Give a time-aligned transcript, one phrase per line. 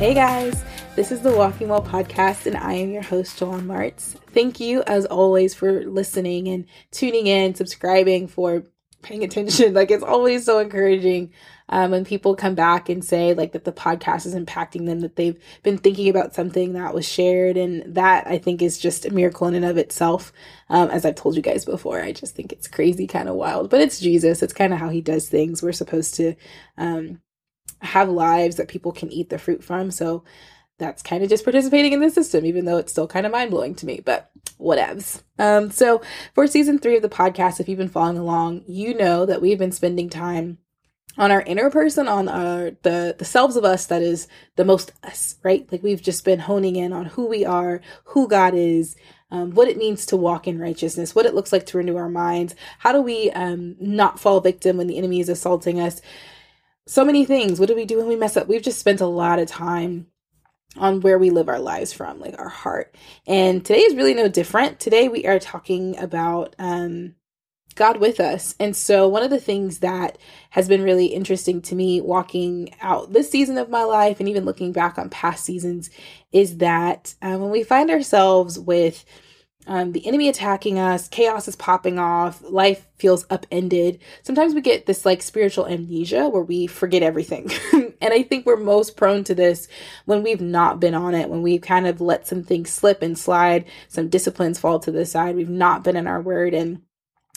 [0.00, 0.64] Hey guys,
[0.96, 4.16] this is the Walking Well podcast, and I am your host, Joanne Martz.
[4.32, 8.62] Thank you, as always, for listening and tuning in, subscribing, for
[9.02, 9.74] paying attention.
[9.74, 11.34] Like, it's always so encouraging
[11.68, 15.16] um, when people come back and say, like, that the podcast is impacting them, that
[15.16, 17.58] they've been thinking about something that was shared.
[17.58, 20.32] And that I think is just a miracle in and of itself.
[20.70, 23.68] Um, as I've told you guys before, I just think it's crazy, kind of wild,
[23.68, 24.42] but it's Jesus.
[24.42, 25.62] It's kind of how he does things.
[25.62, 26.36] We're supposed to,
[26.78, 27.20] um,
[27.82, 29.90] have lives that people can eat the fruit from.
[29.90, 30.24] So
[30.78, 33.50] that's kind of just participating in the system, even though it's still kind of mind
[33.50, 35.22] blowing to me, but whatevs.
[35.38, 36.00] Um, so
[36.34, 39.58] for season three of the podcast, if you've been following along, you know that we've
[39.58, 40.58] been spending time
[41.18, 44.26] on our inner person, on our the the selves of us that is
[44.56, 45.70] the most us, right?
[45.70, 48.96] Like we've just been honing in on who we are, who God is,
[49.30, 52.08] um, what it means to walk in righteousness, what it looks like to renew our
[52.08, 56.00] minds, how do we um, not fall victim when the enemy is assaulting us,
[56.90, 57.60] so many things.
[57.60, 58.48] What do we do when we mess up?
[58.48, 60.08] We've just spent a lot of time
[60.76, 62.96] on where we live our lives from, like our heart.
[63.28, 64.80] And today is really no different.
[64.80, 67.14] Today we are talking about um,
[67.76, 68.56] God with us.
[68.58, 70.18] And so, one of the things that
[70.50, 74.44] has been really interesting to me walking out this season of my life and even
[74.44, 75.90] looking back on past seasons
[76.32, 79.04] is that um, when we find ourselves with
[79.70, 84.00] um, the enemy attacking us, chaos is popping off, life feels upended.
[84.24, 87.48] Sometimes we get this like spiritual amnesia where we forget everything.
[88.00, 89.68] and I think we're most prone to this
[90.06, 93.16] when we've not been on it, when we've kind of let some things slip and
[93.16, 96.82] slide, some disciplines fall to the side, we've not been in our word and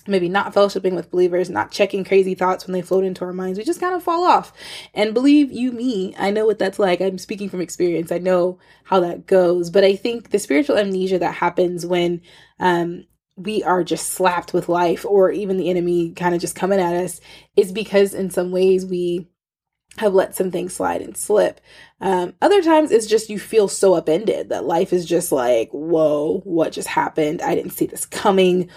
[0.08, 3.58] maybe not fellowshipping with believers, not checking crazy thoughts when they float into our minds.
[3.58, 4.52] We just kind of fall off.
[4.94, 7.02] And believe you me, I know what that's like.
[7.02, 8.12] I'm speaking from experience.
[8.12, 9.70] I know how that goes.
[9.70, 12.22] But I think the spiritual amnesia that happens when
[12.60, 13.06] um,
[13.36, 16.96] we are just slapped with life or even the enemy kind of just coming at
[16.96, 17.22] us
[17.56, 19.30] is because in some ways we
[19.98, 21.62] have let some things slide and slip.
[22.02, 26.42] Um, other times it's just you feel so upended that life is just like, whoa,
[26.44, 27.42] what just happened?
[27.42, 28.70] I didn't see this coming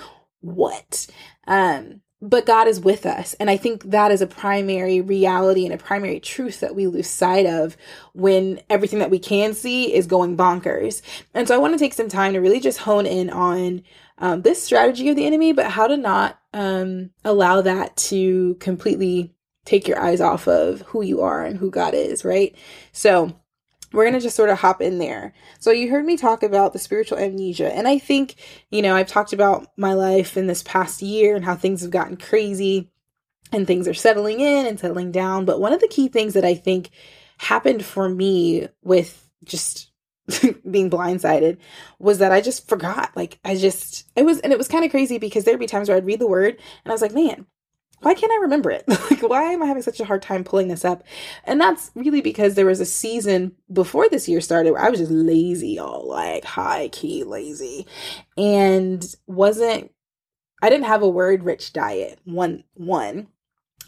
[0.55, 1.07] what?
[1.47, 3.35] Um, but God is with us.
[3.35, 7.09] And I think that is a primary reality and a primary truth that we lose
[7.09, 7.77] sight of
[8.15, 11.03] when everything that we can see is going bonkers.
[11.35, 13.83] And so I want to take some time to really just hone in on
[14.19, 19.35] um, this strategy of the enemy, but how to not um, allow that to completely
[19.67, 22.57] take your eyes off of who you are and who God is, right?
[22.93, 23.39] So
[23.97, 25.33] we're going to just sort of hop in there.
[25.59, 27.75] So, you heard me talk about the spiritual amnesia.
[27.75, 28.37] And I think,
[28.71, 31.91] you know, I've talked about my life in this past year and how things have
[31.91, 32.91] gotten crazy
[33.53, 35.47] and things are settling in and settling down.
[35.47, 36.91] But one of the key things that I think
[37.39, 39.91] happened for me with just
[40.71, 41.57] being blindsided
[41.99, 43.17] was that I just forgot.
[43.17, 45.89] Like, I just, it was, and it was kind of crazy because there'd be times
[45.89, 47.47] where I'd read the word and I was like, man,
[48.01, 48.85] why can't I remember it?
[48.89, 51.03] like, why am I having such a hard time pulling this up?
[51.45, 55.01] And that's really because there was a season before this year started where I was
[55.01, 57.87] just lazy, all like high key lazy,
[58.37, 59.93] and wasn't.
[60.63, 62.21] I didn't have a word rich diet.
[62.25, 63.29] One one.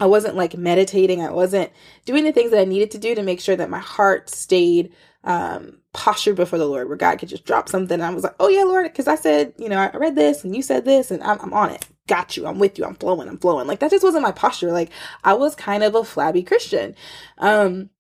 [0.01, 1.23] I wasn't like meditating.
[1.23, 1.73] I wasn't
[2.05, 4.93] doing the things that I needed to do to make sure that my heart stayed
[5.25, 8.01] um postured before the Lord, where God could just drop something.
[8.01, 10.55] I was like, oh yeah, Lord, because I said, you know, I read this and
[10.55, 12.47] you said this, and I'm, I'm on it got you.
[12.47, 12.85] I'm with you.
[12.85, 13.29] I'm flowing.
[13.29, 13.67] I'm flowing.
[13.67, 14.73] Like that just wasn't my posture.
[14.73, 14.91] Like
[15.25, 16.95] I was kind of a flabby Christian.
[17.39, 17.91] Um,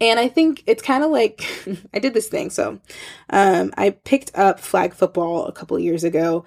[0.00, 1.44] and I think it's kind of like
[1.94, 2.50] I did this thing.
[2.50, 2.80] So,
[3.30, 6.44] um, I picked up flag football a couple years ago.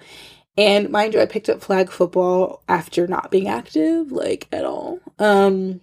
[0.56, 5.00] And mind you, I picked up flag football after not being active, like at all.
[5.18, 5.80] Um,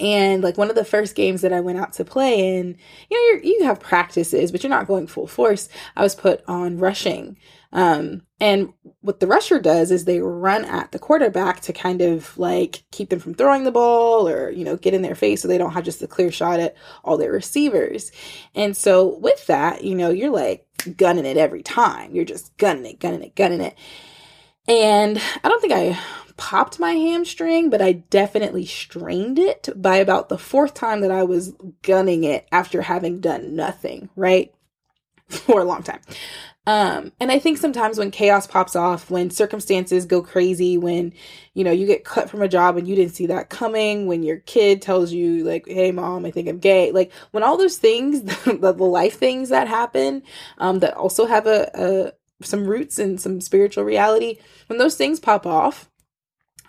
[0.00, 2.76] and like one of the first games that I went out to play in,
[3.08, 5.68] you know, you have practices, but you're not going full force.
[5.94, 7.36] I was put on rushing.
[7.72, 12.36] Um, and what the rusher does is they run at the quarterback to kind of
[12.38, 15.48] like keep them from throwing the ball or, you know, get in their face so
[15.48, 18.12] they don't have just a clear shot at all their receivers.
[18.54, 20.66] And so with that, you know, you're like
[20.96, 22.14] gunning it every time.
[22.14, 23.76] You're just gunning it, gunning it, gunning it.
[24.68, 25.98] And I don't think I
[26.36, 31.22] popped my hamstring, but I definitely strained it by about the fourth time that I
[31.22, 34.52] was gunning it after having done nothing, right?
[35.28, 36.00] For a long time.
[36.68, 41.12] Um, and I think sometimes when chaos pops off, when circumstances go crazy, when
[41.54, 44.24] you know you get cut from a job and you didn't see that coming, when
[44.24, 47.78] your kid tells you like, "Hey, mom, I think I'm gay," like when all those
[47.78, 50.22] things, the, the life things that happen,
[50.58, 55.20] um, that also have a, a some roots in some spiritual reality, when those things
[55.20, 55.88] pop off,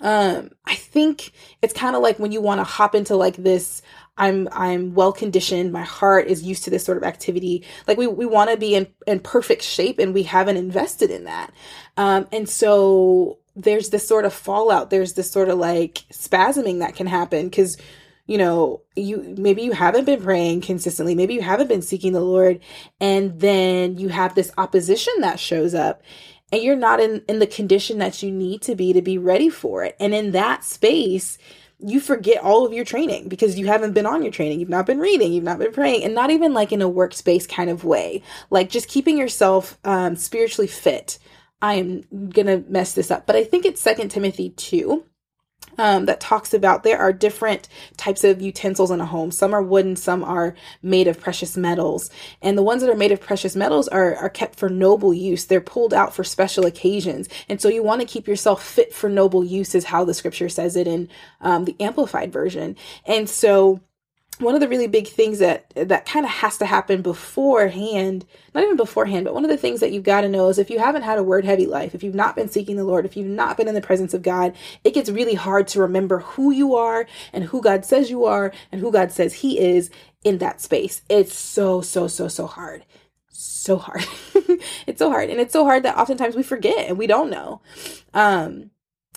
[0.02, 1.32] um, I think
[1.62, 3.82] it's kind of like when you want to hop into like this
[4.18, 5.72] I'm I'm well conditioned.
[5.72, 7.66] My heart is used to this sort of activity.
[7.88, 11.26] Like we we want to be in in perfect shape, and we haven't invested in
[11.26, 11.52] that.
[11.98, 14.90] Um, and so there's this sort of fallout.
[14.90, 17.78] There's this sort of like spasming that can happen because
[18.28, 22.20] you know, you maybe you haven't been praying consistently, maybe you haven't been seeking the
[22.20, 22.60] Lord,
[23.00, 26.02] and then you have this opposition that shows up
[26.52, 29.50] and you're not in in the condition that you need to be to be ready
[29.50, 29.96] for it.
[30.00, 31.38] And in that space,
[31.80, 34.60] you forget all of your training because you haven't been on your training.
[34.60, 37.48] You've not been reading, you've not been praying, and not even like in a workspace
[37.48, 38.24] kind of way.
[38.50, 41.20] Like just keeping yourself um, spiritually fit.
[41.62, 45.04] I am gonna mess this up, but I think it's Second Timothy 2
[45.78, 49.32] um, that talks about there are different types of utensils in a home.
[49.32, 52.10] Some are wooden, some are made of precious metals.
[52.42, 55.46] And the ones that are made of precious metals are, are kept for noble use.
[55.46, 57.30] They're pulled out for special occasions.
[57.50, 60.50] And so you want to keep yourself fit for noble use, is how the scripture
[60.50, 61.10] says it in
[61.42, 62.76] um, the Amplified Version.
[63.06, 63.82] And so
[64.40, 68.64] one of the really big things that that kind of has to happen beforehand not
[68.64, 70.80] even beforehand but one of the things that you've got to know is if you
[70.80, 73.28] haven't had a word heavy life if you've not been seeking the lord if you've
[73.28, 74.54] not been in the presence of god
[74.84, 78.52] it gets really hard to remember who you are and who god says you are
[78.72, 79.90] and who god says he is
[80.28, 81.02] in that space.
[81.10, 82.86] It's so so so so hard.
[83.30, 84.06] So hard.
[84.88, 85.30] It's so hard.
[85.30, 87.62] And it's so hard that oftentimes we forget and we don't know.
[88.14, 88.72] Um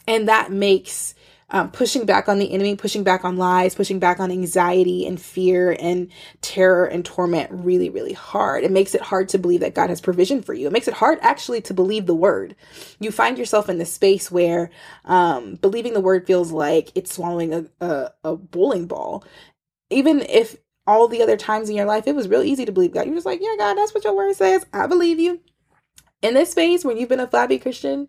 [0.06, 1.14] and that makes
[1.50, 5.20] um, pushing back on the enemy, pushing back on lies, pushing back on anxiety and
[5.20, 6.08] fear and
[6.41, 8.64] terror and torment really, really hard.
[8.64, 10.67] It makes it hard to believe that God has provision for you.
[10.67, 12.55] It makes it hard actually to believe the word.
[13.00, 14.70] You find yourself in this space where
[15.05, 19.25] um, believing the word feels like it's swallowing a, a, a bowling ball.
[19.91, 20.56] Even if
[20.87, 23.14] all the other times in your life it was real easy to believe God, you're
[23.14, 24.64] just like, yeah, God, that's what your word says.
[24.73, 25.41] I believe you
[26.23, 28.08] in this space when you've been a flabby Christian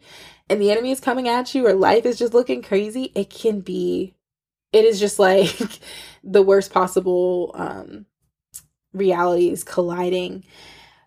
[0.51, 3.61] and the enemy is coming at you or life is just looking crazy, it can
[3.61, 4.13] be,
[4.73, 5.79] it is just like
[6.23, 8.05] the worst possible um,
[8.93, 10.43] realities colliding.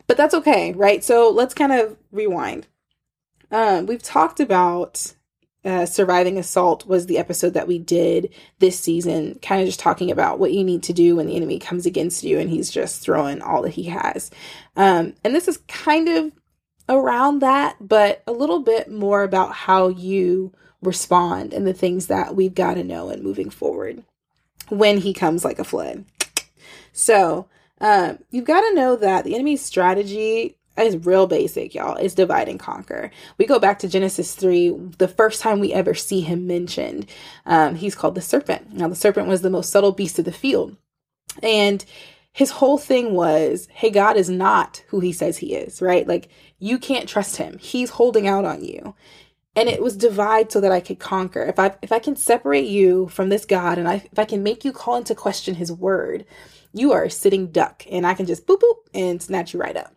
[0.06, 1.05] But that's okay, right?
[1.05, 2.67] So let's kind of rewind.
[3.50, 5.14] Um, we've talked about
[5.64, 10.11] uh, surviving assault was the episode that we did this season, kind of just talking
[10.11, 13.02] about what you need to do when the enemy comes against you and he's just
[13.02, 14.31] throwing all that he has.
[14.76, 16.32] Um, and this is kind of
[16.88, 20.52] around that, but a little bit more about how you
[20.82, 24.04] respond and the things that we've got to know and moving forward
[24.69, 26.04] when he comes like a flood.
[26.92, 27.48] So,
[27.81, 31.96] um, you've got to know that the enemy's strategy is real basic, y'all.
[31.96, 33.10] It's divide and conquer.
[33.38, 37.06] We go back to Genesis 3, the first time we ever see him mentioned.
[37.46, 38.72] Um, he's called the serpent.
[38.72, 40.76] Now, the serpent was the most subtle beast of the field.
[41.42, 41.84] And
[42.34, 46.06] his whole thing was, hey, God is not who he says he is, right?
[46.06, 46.28] Like,
[46.58, 47.58] you can't trust him.
[47.58, 48.96] He's holding out on you.
[49.54, 51.44] And it was divide so that I could conquer.
[51.44, 54.42] If I if I can separate you from this God and I if I can
[54.42, 56.26] make you call into question his word,
[56.72, 59.76] you are a sitting duck and I can just boop boop and snatch you right
[59.76, 59.94] up.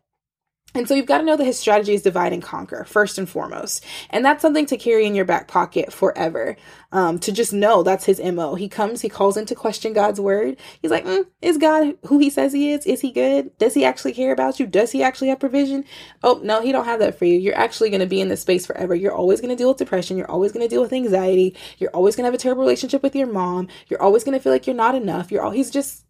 [0.78, 3.28] And so you've got to know that his strategy is divide and conquer, first and
[3.28, 3.84] foremost.
[4.12, 6.56] And that's something to carry in your back pocket forever.
[6.92, 8.54] Um, to just know that's his MO.
[8.54, 10.56] He comes, he calls into question God's word.
[10.82, 12.86] He's like, mm, is God who he says he is?
[12.86, 13.58] Is he good?
[13.58, 14.68] Does he actually care about you?
[14.68, 15.84] Does he actually have provision?
[16.24, 17.40] Oh, no, he don't have that for you.
[17.40, 18.94] You're actually going to be in this space forever.
[18.96, 20.16] You're always going to deal with depression.
[20.16, 21.58] You're always going to deal with anxiety.
[21.80, 23.68] You're always going to have a terrible relationship with your mom.
[23.88, 25.32] You're always going to feel like you're not enough.
[25.32, 26.06] You're all, he's just,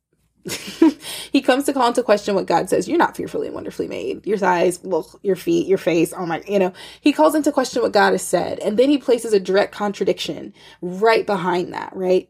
[1.32, 2.88] he comes to call into question what God says.
[2.88, 4.25] You're not fearfully and wonderfully made.
[4.25, 6.13] Your size, look, your feet, your face.
[6.15, 8.60] Oh my, you know, he calls into question what God has said.
[8.60, 12.29] And then he places a direct contradiction right behind that, right?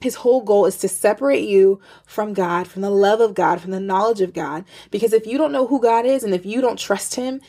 [0.00, 3.72] His whole goal is to separate you from God, from the love of God, from
[3.72, 4.64] the knowledge of God.
[4.90, 7.40] Because if you don't know who God is and if you don't trust him,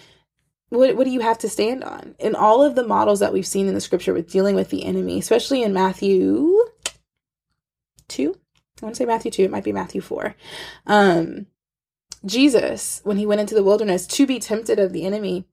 [0.69, 2.15] what, what do you have to stand on?
[2.19, 4.85] In all of the models that we've seen in the scripture with dealing with the
[4.85, 6.65] enemy, especially in Matthew
[8.07, 8.35] 2,
[8.81, 10.35] I want to say Matthew 2, it might be Matthew 4.
[10.87, 11.47] Um,
[12.25, 15.45] Jesus, when he went into the wilderness to be tempted of the enemy,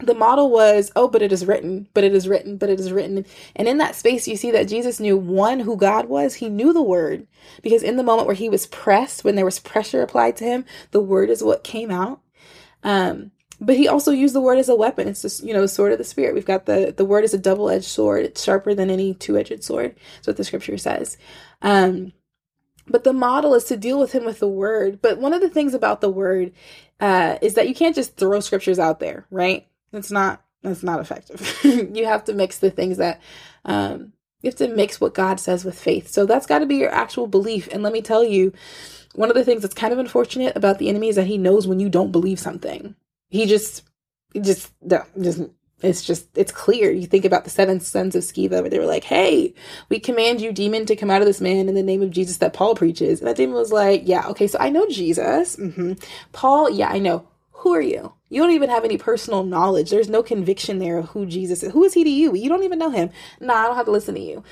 [0.00, 2.90] the model was, oh, but it is written, but it is written, but it is
[2.90, 3.24] written.
[3.54, 6.34] And in that space, you see that Jesus knew one, who God was.
[6.34, 7.26] He knew the word
[7.62, 10.64] because in the moment where he was pressed, when there was pressure applied to him,
[10.90, 12.20] the word is what came out.
[12.82, 13.30] Um,
[13.60, 15.06] but he also used the word as a weapon.
[15.06, 16.34] It's just, you know, sword of the spirit.
[16.34, 18.24] We've got the, the word is a double edged sword.
[18.24, 19.94] It's sharper than any two edged sword.
[20.16, 21.16] That's what the scripture says.
[21.62, 22.12] Um,
[22.86, 25.00] but the model is to deal with him with the word.
[25.00, 26.52] But one of the things about the word
[27.00, 29.66] uh, is that you can't just throw scriptures out there, right?
[29.92, 31.58] It's not that's not effective.
[31.94, 33.20] you have to mix the things that
[33.64, 36.08] um, you have to mix what God says with faith.
[36.08, 37.68] So that's got to be your actual belief.
[37.70, 38.52] And let me tell you,
[39.14, 41.66] one of the things that's kind of unfortunate about the enemy is that he knows
[41.66, 42.94] when you don't believe something.
[43.28, 43.84] He just,
[44.40, 44.72] just,
[45.20, 45.42] just
[45.84, 46.90] it's just it's clear.
[46.90, 49.54] You think about the seven sons of sceva where they were like hey
[49.88, 52.38] we command you demon to come out of this man in the name of jesus
[52.38, 53.20] that paul preaches.
[53.20, 55.56] And that demon was like yeah okay so i know jesus.
[55.56, 55.94] Mm-hmm.
[56.32, 57.28] paul yeah i know.
[57.58, 58.12] Who are you?
[58.28, 59.88] You don't even have any personal knowledge.
[59.88, 61.72] There's no conviction there of who jesus is.
[61.72, 62.34] Who is he to you?
[62.34, 63.10] You don't even know him.
[63.40, 64.42] Nah i don't have to listen to you.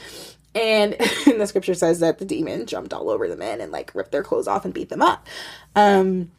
[0.55, 0.93] And
[1.27, 4.23] the scripture says that the demon jumped all over the men and like ripped their
[4.23, 5.27] clothes off and beat them up.
[5.75, 6.31] Um,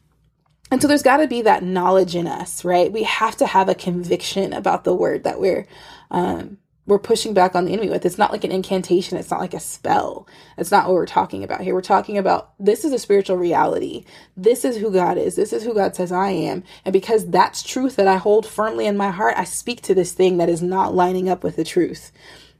[0.73, 2.91] and so there's got to be that knowledge in us, right?
[2.91, 5.67] We have to have a conviction about the word that we're
[6.09, 8.03] um, we're pushing back on the enemy with.
[8.07, 9.19] It's not like an incantation.
[9.19, 10.27] It's not like a spell.
[10.57, 11.75] It's not what we're talking about here.
[11.75, 14.03] We're talking about this is a spiritual reality.
[14.35, 15.35] This is who God is.
[15.35, 16.63] This is who God says I am.
[16.85, 20.13] And because that's truth that I hold firmly in my heart, I speak to this
[20.13, 22.11] thing that is not lining up with the truth.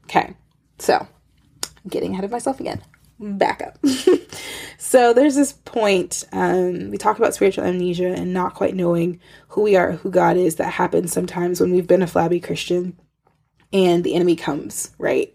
[0.04, 0.36] Okay.
[0.78, 1.08] So,
[1.88, 2.80] getting ahead of myself again.
[3.24, 3.78] Back up.
[4.78, 6.24] so there's this point.
[6.30, 10.36] Um, we talk about spiritual amnesia and not quite knowing who we are, who God
[10.36, 10.56] is.
[10.56, 12.98] That happens sometimes when we've been a flabby Christian
[13.72, 15.34] and the enemy comes, right?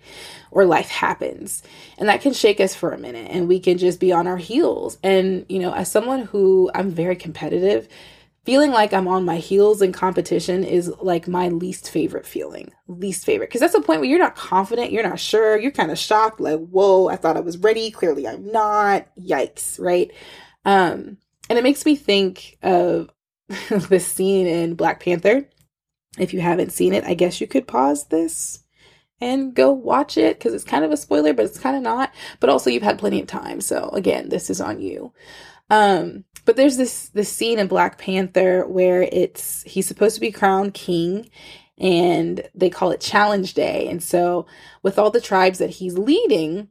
[0.51, 1.63] Or life happens.
[1.97, 4.37] And that can shake us for a minute and we can just be on our
[4.37, 4.99] heels.
[5.01, 7.87] And, you know, as someone who I'm very competitive,
[8.49, 12.71] feeling like I'm on my heels in competition is like my least favorite feeling.
[12.87, 13.49] Least favorite.
[13.49, 16.39] Because that's a point where you're not confident, you're not sure, you're kind of shocked,
[16.39, 17.91] like, whoa, I thought I was ready.
[17.91, 19.07] Clearly I'm not.
[19.19, 20.11] Yikes, right?
[20.65, 23.11] Um, and it makes me think of
[23.69, 25.47] this scene in Black Panther
[26.17, 28.63] if you haven't seen it, I guess you could pause this
[29.21, 32.13] and go watch it because it's kind of a spoiler, but it's kind of not.
[32.39, 35.13] But also, you've had plenty of time, so again, this is on you.
[35.69, 40.31] Um, but there's this this scene in Black Panther where it's he's supposed to be
[40.31, 41.29] crowned king,
[41.77, 43.87] and they call it Challenge Day.
[43.87, 44.47] And so,
[44.81, 46.69] with all the tribes that he's leading,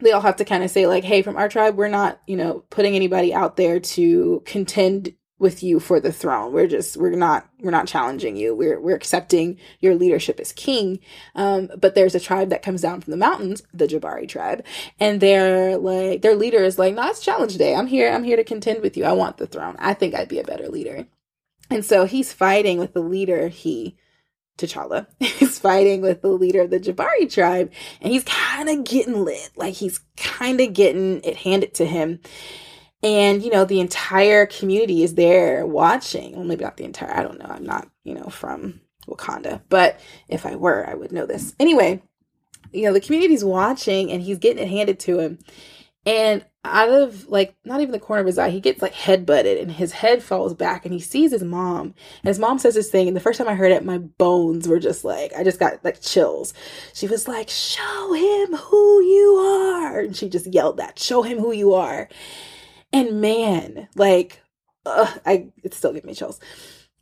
[0.00, 2.36] they all have to kind of say like, "Hey, from our tribe, we're not, you
[2.36, 6.52] know, putting anybody out there to contend with you for the throne.
[6.52, 8.54] We're just we're not we're not challenging you.
[8.54, 11.00] We're we're accepting your leadership as king.
[11.34, 14.64] Um, but there's a tribe that comes down from the mountains, the Jabari tribe,
[15.00, 17.74] and they're like their leader is like, no, it's challenge day.
[17.74, 18.12] I'm here.
[18.12, 19.04] I'm here to contend with you.
[19.04, 19.76] I want the throne.
[19.78, 21.06] I think I'd be a better leader.
[21.70, 23.48] And so he's fighting with the leader.
[23.48, 23.96] He
[24.58, 25.06] T'Challa
[25.40, 29.50] is fighting with the leader of the Jabari tribe, and he's kind of getting lit.
[29.56, 32.20] Like he's kind of getting it handed to him
[33.02, 36.36] and you know the entire community is there watching.
[36.36, 37.46] Well maybe not the entire i don't know.
[37.48, 39.62] I'm not you know from wakanda.
[39.68, 41.54] But if i were i would know this.
[41.58, 42.02] Anyway
[42.72, 45.38] you know the community's watching and he's getting it handed to him.
[46.06, 49.24] And out of like not even the corner of his eye he gets like head
[49.24, 51.94] butted and his head falls back and he sees his mom.
[52.22, 54.68] And his mom says this thing and the first time i heard it my bones
[54.68, 56.52] were just like i just got like chills.
[56.92, 60.00] She was like show him who you are.
[60.00, 62.10] And she just yelled that show him who you are
[62.92, 64.42] and man, like,
[64.86, 66.40] ugh, I it still gives me chills.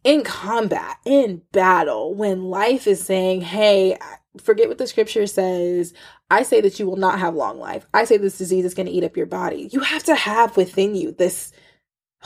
[0.05, 3.99] In combat, in battle, when life is saying, "Hey,
[4.41, 5.93] forget what the scripture says.
[6.31, 7.87] I say that you will not have long life.
[7.95, 10.57] I say this disease is going to eat up your body." You have to have
[10.57, 11.53] within you this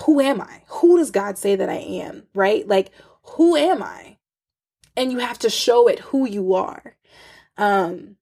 [0.04, 0.62] who am I?
[0.68, 2.24] Who does God say that I am?
[2.34, 2.66] Right?
[2.66, 2.90] Like,
[3.22, 4.18] who am I?
[4.96, 6.96] And you have to show it who you are.
[7.56, 8.16] Um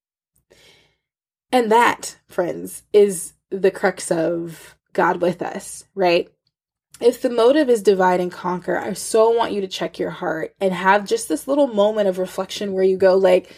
[1.51, 6.29] and that, friends, is the crux of God with us, right?
[6.99, 10.55] If the motive is divide and conquer, I so want you to check your heart
[10.59, 13.51] and have just this little moment of reflection where you go, like,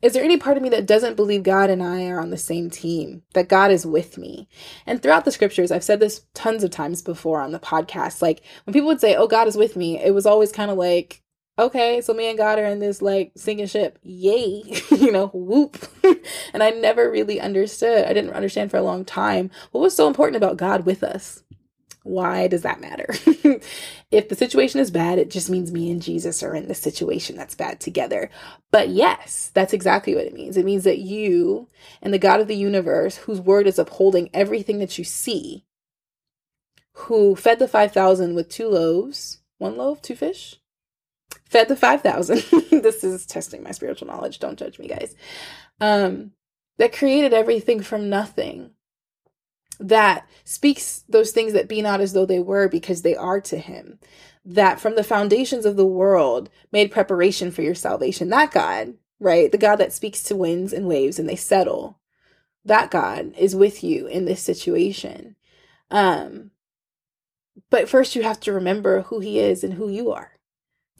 [0.00, 2.38] is there any part of me that doesn't believe God and I are on the
[2.38, 4.48] same team, that God is with me?
[4.86, 8.22] And throughout the scriptures, I've said this tons of times before on the podcast.
[8.22, 10.78] Like when people would say, Oh, God is with me, it was always kind of
[10.78, 11.22] like,
[11.58, 13.98] okay, so me and God are in this like sinking ship.
[14.02, 14.62] Yay.
[14.90, 15.76] you know, whoop.
[16.54, 18.04] and I never really understood.
[18.04, 21.42] I didn't understand for a long time what was so important about God with us.
[22.04, 23.08] Why does that matter?
[24.10, 27.36] if the situation is bad, it just means me and Jesus are in the situation
[27.36, 28.30] that's bad together.
[28.70, 30.56] But yes, that's exactly what it means.
[30.56, 31.68] It means that you
[32.00, 35.66] and the God of the universe, whose word is upholding everything that you see,
[36.94, 40.57] who fed the 5,000 with two loaves, one loaf, two fish,
[41.48, 42.42] fed the 5000
[42.82, 44.38] this is testing my spiritual knowledge.
[44.38, 45.14] Don't judge me guys.
[45.80, 46.32] Um
[46.78, 48.70] that created everything from nothing
[49.80, 53.58] that speaks those things that be not as though they were because they are to
[53.58, 53.98] him.
[54.44, 58.28] That from the foundations of the world made preparation for your salvation.
[58.28, 59.50] That god right?
[59.50, 61.98] The god that speaks to winds and waves and they settle.
[62.64, 65.36] That god is with you in this situation.
[65.90, 66.50] Um
[67.70, 70.37] but first you have to remember who he is and who you are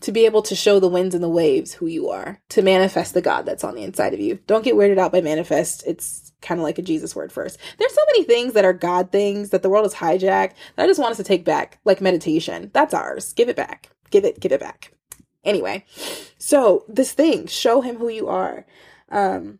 [0.00, 3.14] to be able to show the winds and the waves who you are, to manifest
[3.14, 4.38] the God that's on the inside of you.
[4.46, 5.84] Don't get weirded out by manifest.
[5.86, 7.58] It's kind of like a Jesus word first.
[7.78, 10.86] There's so many things that are God things that the world has hijacked that I
[10.86, 12.70] just want us to take back, like meditation.
[12.72, 13.32] That's ours.
[13.32, 13.90] Give it back.
[14.10, 14.92] Give it, give it back.
[15.44, 15.84] Anyway,
[16.38, 18.66] so this thing, show him who you are.
[19.10, 19.58] Um,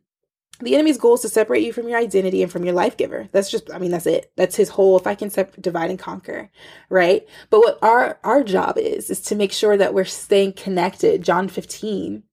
[0.61, 3.29] the enemy's goal is to separate you from your identity and from your life giver.
[3.33, 4.33] That's just, I mean, that's it.
[4.37, 6.51] That's his whole, if I can sep- divide and conquer,
[6.89, 7.27] right?
[7.51, 11.23] But what our, our job is, is to make sure that we're staying connected.
[11.23, 12.25] John 15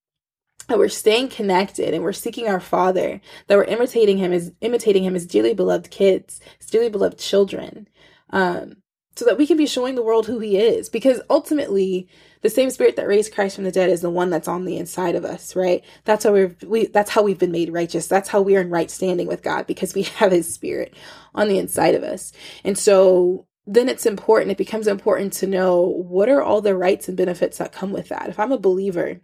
[0.67, 5.03] that we're staying connected and we're seeking our father that we're imitating him as imitating
[5.03, 7.87] him as dearly beloved kids as dearly beloved children
[8.31, 8.77] um,
[9.15, 10.89] so that we can be showing the world who he is.
[10.89, 12.07] Because ultimately
[12.41, 14.77] the same spirit that raised christ from the dead is the one that's on the
[14.77, 15.83] inside of us right?
[16.03, 18.07] That's how we're we that's how we've been made righteous.
[18.07, 20.93] That's how we are in right standing with god because we have his spirit
[21.33, 22.31] on the inside of us.
[22.63, 27.07] And so then it's important it becomes important to know what are all the rights
[27.07, 28.29] and benefits that come with that.
[28.29, 29.21] If i'm a believer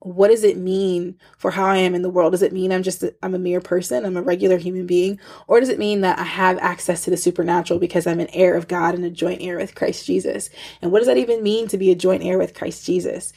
[0.00, 2.32] what does it mean for how I am in the world?
[2.32, 5.58] Does it mean I'm just I'm a mere person, I'm a regular human being, or
[5.58, 8.68] does it mean that I have access to the supernatural because I'm an heir of
[8.68, 10.50] God and a joint heir with Christ Jesus?
[10.80, 13.32] And what does that even mean to be a joint heir with Christ Jesus?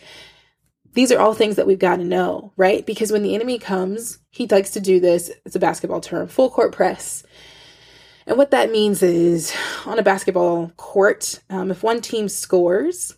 [0.93, 2.85] These are all things that we've got to know, right?
[2.85, 6.49] Because when the enemy comes, he likes to do this, it's a basketball term, full
[6.49, 7.23] court press.
[8.27, 13.15] And what that means is on a basketball court, um, if one team scores,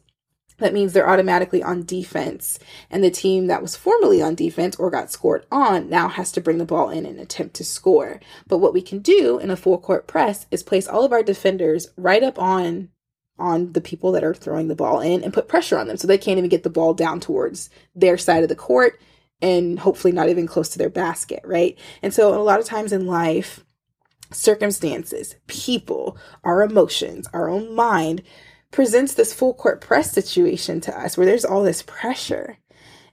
[0.57, 2.59] that means they're automatically on defense.
[2.89, 6.41] And the team that was formerly on defense or got scored on now has to
[6.41, 8.19] bring the ball in and attempt to score.
[8.47, 11.23] But what we can do in a full court press is place all of our
[11.23, 12.89] defenders right up on
[13.39, 16.07] on the people that are throwing the ball in and put pressure on them so
[16.07, 19.01] they can't even get the ball down towards their side of the court
[19.41, 21.77] and hopefully not even close to their basket, right?
[22.01, 23.65] And so a lot of times in life,
[24.31, 28.21] circumstances, people, our emotions, our own mind
[28.73, 32.57] presents this full court press situation to us where there's all this pressure.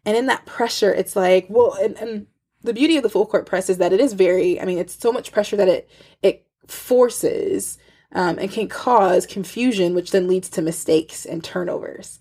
[0.05, 2.26] And in that pressure, it's like, well, and, and
[2.62, 4.99] the beauty of the full court press is that it is very, I mean, it's
[4.99, 5.88] so much pressure that it
[6.23, 7.79] it forces
[8.12, 12.19] um, and can cause confusion, which then leads to mistakes and turnovers.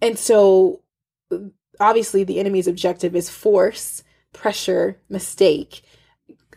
[0.00, 0.82] And so,
[1.80, 5.82] obviously, the enemy's objective is force, pressure, mistake.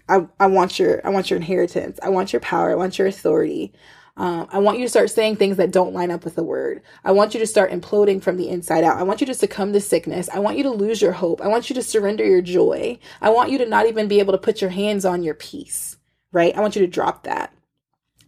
[0.08, 2.00] I, I want your I want your inheritance.
[2.04, 2.72] I want your power.
[2.72, 3.74] I want your authority.
[4.18, 6.82] Um, I want you to start saying things that don't line up with the word.
[7.04, 8.98] I want you to start imploding from the inside out.
[8.98, 10.30] I want you to succumb to sickness.
[10.34, 11.42] I want you to lose your hope.
[11.42, 13.00] I want you to surrender your joy.
[13.22, 15.98] I want you to not even be able to put your hands on your peace,
[16.32, 16.56] right?
[16.56, 17.54] I want you to drop that.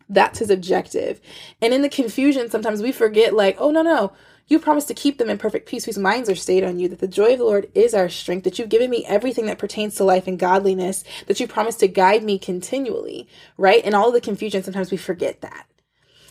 [0.09, 1.19] That's his objective.
[1.61, 4.13] And in the confusion, sometimes we forget, like, oh, no, no.
[4.47, 6.99] You promised to keep them in perfect peace whose minds are stayed on you, that
[6.99, 9.95] the joy of the Lord is our strength, that you've given me everything that pertains
[9.95, 13.27] to life and godliness, that you promised to guide me continually,
[13.57, 13.83] right?
[13.85, 15.65] And all the confusion, sometimes we forget that.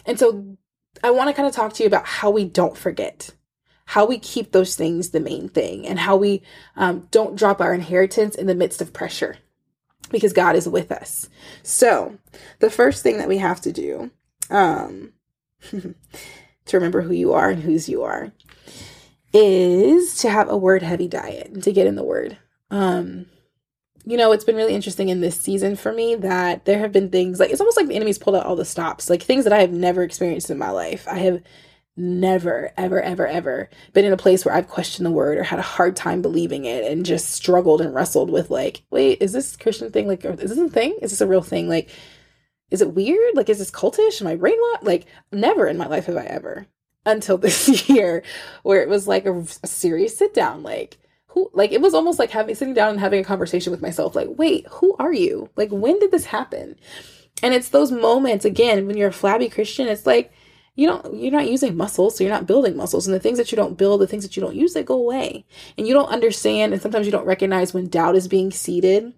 [0.06, 0.56] And so
[1.02, 3.30] I want to kind of talk to you about how we don't forget,
[3.86, 6.42] how we keep those things the main thing, and how we
[6.76, 9.36] um, don't drop our inheritance in the midst of pressure
[10.10, 11.28] because God is with us.
[11.62, 12.18] So,
[12.58, 14.10] the first thing that we have to do
[14.50, 15.12] um,
[15.70, 15.94] to
[16.72, 18.32] remember who you are and whose you are
[19.32, 22.36] is to have a word heavy diet and to get in the word.
[22.70, 23.26] Um,
[24.04, 27.10] you know, it's been really interesting in this season for me that there have been
[27.10, 29.52] things like it's almost like the enemy's pulled out all the stops, like things that
[29.52, 31.06] I have never experienced in my life.
[31.08, 31.42] I have
[31.96, 35.58] never, ever, ever, ever been in a place where I've questioned the word or had
[35.58, 39.56] a hard time believing it and just struggled and wrestled with like, wait, is this
[39.56, 40.98] Christian thing like is this a thing?
[41.02, 41.68] Is this a real thing?
[41.68, 41.90] Like,
[42.70, 43.36] is it weird?
[43.36, 44.20] Like, is this cultish?
[44.20, 44.82] Am I brainwashed?
[44.82, 46.66] Like, never in my life have I ever
[47.04, 48.22] until this year
[48.62, 50.98] where it was like a, a serious sit down, like
[51.32, 54.14] who like it was almost like having sitting down and having a conversation with myself
[54.14, 55.50] like wait who are you?
[55.56, 56.76] Like when did this happen?
[57.42, 60.32] And it's those moments again when you're a flabby christian it's like
[60.74, 63.06] you don't you're not using muscles so you're not building muscles.
[63.06, 64.96] And the things that you don't build the things that you don't use they go
[64.96, 65.44] away.
[65.76, 69.12] And you don't understand and sometimes you don't recognize when doubt is being seeded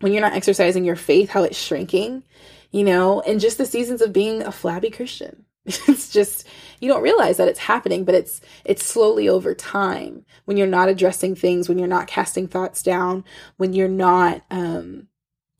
[0.00, 2.22] when you're not exercising your faith how it's shrinking
[2.70, 3.20] you know?
[3.22, 5.44] And just the seasons of being a flabby christian.
[5.66, 6.46] It's just
[6.80, 10.24] you don't realize that it's happening but it's it's slowly over time.
[10.44, 13.24] When you're not addressing things when you're not casting thoughts down
[13.56, 15.08] when you're not um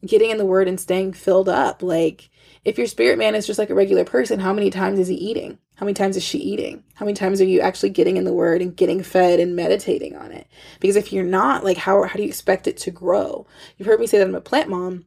[0.06, 2.30] getting in the word and staying filled up like
[2.64, 5.14] if your spirit man is just like a regular person how many times is he
[5.14, 5.58] eating?
[5.76, 6.82] How many times is she eating?
[6.94, 10.16] How many times are you actually getting in the word and getting fed and meditating
[10.16, 10.48] on it?
[10.80, 13.46] Because if you're not like how how do you expect it to grow?
[13.76, 15.04] You've heard me say that i'm a plant mom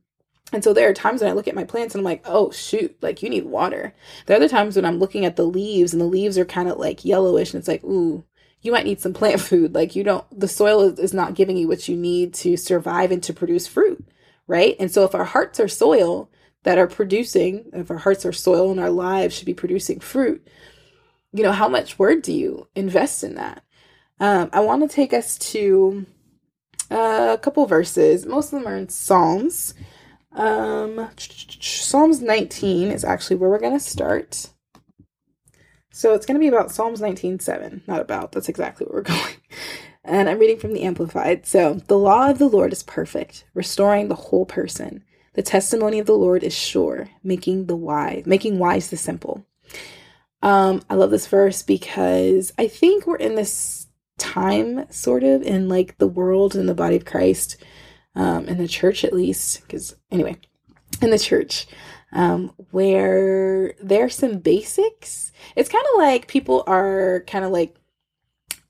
[0.52, 2.52] and so there are times when I look at my plants and I'm like, oh,
[2.52, 3.94] shoot, like you need water.
[4.26, 6.70] There are other times when I'm looking at the leaves and the leaves are kind
[6.70, 8.26] of like yellowish and it's like, ooh,
[8.62, 9.74] you might need some plant food.
[9.74, 13.12] Like you don't, the soil is, is not giving you what you need to survive
[13.12, 14.06] and to produce fruit,
[14.48, 14.76] right?
[14.80, 16.30] And so if our hearts are soil
[16.64, 20.46] that are producing, if our hearts are soil and our lives should be producing fruit,
[21.34, 23.64] you know, how much word do you invest in that?
[24.20, 26.06] Um, I want to take us to
[26.92, 28.26] uh, a couple verses.
[28.26, 29.74] Most of them are in Psalms.
[30.34, 34.50] Um, Psalms 19 is actually where we're going to start.
[35.92, 38.32] So it's going to be about Psalms 19:7, not about.
[38.32, 39.36] That's exactly where we're going.
[40.04, 41.46] And I'm reading from the Amplified.
[41.46, 45.04] So, the law of the Lord is perfect, restoring the whole person.
[45.34, 49.46] The testimony of the Lord is sure, making the wise, making wise the simple.
[50.42, 55.70] Um, I love this verse because I think we're in this time sort of in
[55.70, 57.58] like the world and the body of Christ
[58.16, 60.38] um in the church at least because anyway
[61.02, 61.68] in the church
[62.14, 67.76] um where there's some basics it's kind of like people are kind of like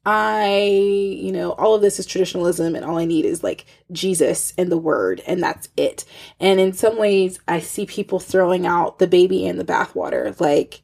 [0.03, 4.51] I, you know, all of this is traditionalism and all I need is like Jesus
[4.57, 6.05] and the word and that's it.
[6.39, 10.81] And in some ways I see people throwing out the baby and the bathwater like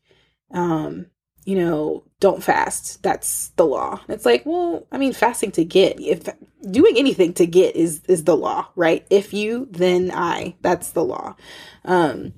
[0.52, 1.08] um
[1.48, 3.02] you know, don't fast.
[3.04, 4.02] That's the law.
[4.10, 6.28] It's like, well, I mean, fasting to get, if
[6.70, 9.08] doing anything to get is is the law, right?
[9.10, 10.58] If you, then I.
[10.62, 11.38] That's the law.
[11.86, 12.34] Um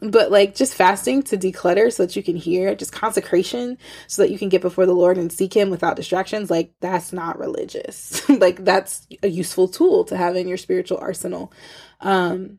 [0.00, 4.32] but like just fasting to declutter so that you can hear just consecration so that
[4.32, 8.28] you can get before the lord and seek him without distractions like that's not religious
[8.40, 11.52] like that's a useful tool to have in your spiritual arsenal
[12.00, 12.58] um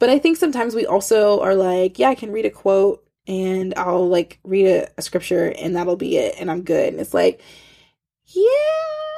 [0.00, 3.72] but i think sometimes we also are like yeah i can read a quote and
[3.76, 6.92] i'll like read a, a scripture and that'll be it and i'm good.
[6.92, 7.40] And it's like
[8.26, 8.50] yeah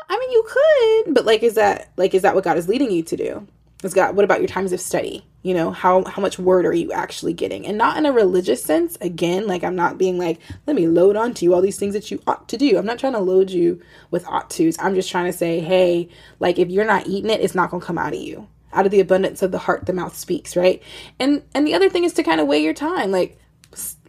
[0.08, 2.90] i mean you could but like is that like is that what god is leading
[2.90, 3.46] you to do?
[3.82, 5.24] Is god what about your times of study?
[5.42, 7.66] You know how how much word are you actually getting?
[7.66, 11.16] And not in a religious sense again like i'm not being like let me load
[11.16, 12.78] onto you all these things that you ought to do.
[12.78, 14.76] I'm not trying to load you with ought to's.
[14.78, 16.08] I'm just trying to say hey
[16.40, 18.48] like if you're not eating it it's not to come out of you.
[18.72, 20.82] Out of the abundance of the heart the mouth speaks right?
[21.18, 23.10] And and the other thing is to kind of weigh your time.
[23.10, 23.38] Like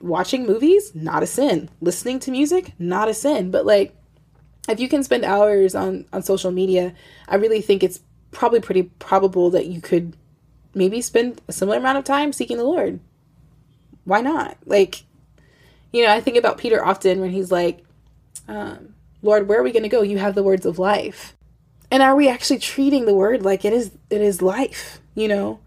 [0.02, 3.96] watching movies not a sin listening to music not a sin but like
[4.70, 6.94] if you can spend hours on on social media
[7.28, 8.00] i really think it's
[8.32, 10.16] probably pretty probable that you could
[10.78, 13.00] maybe spend a similar amount of time seeking the Lord.
[14.06, 14.58] Why not?
[14.66, 15.04] Like,
[15.92, 17.84] you know, I think about Peter often when he's like,
[18.48, 20.04] um, Lord, where are we going to go?
[20.04, 21.36] You have the words of life.
[21.90, 25.60] And are we actually treating the word like it is it is life, you know?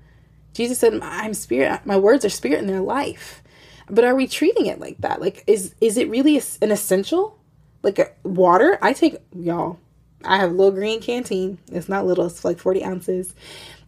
[0.52, 1.86] Jesus said, "I'm spirit.
[1.86, 3.42] My words are spirit and they're life."
[3.90, 5.20] But are we treating it like that?
[5.20, 7.38] Like is is it really an essential?
[7.82, 8.78] Like a, water?
[8.82, 9.78] I take y'all.
[10.24, 11.58] I have a little green canteen.
[11.72, 13.34] It's not little, it's like 40 ounces.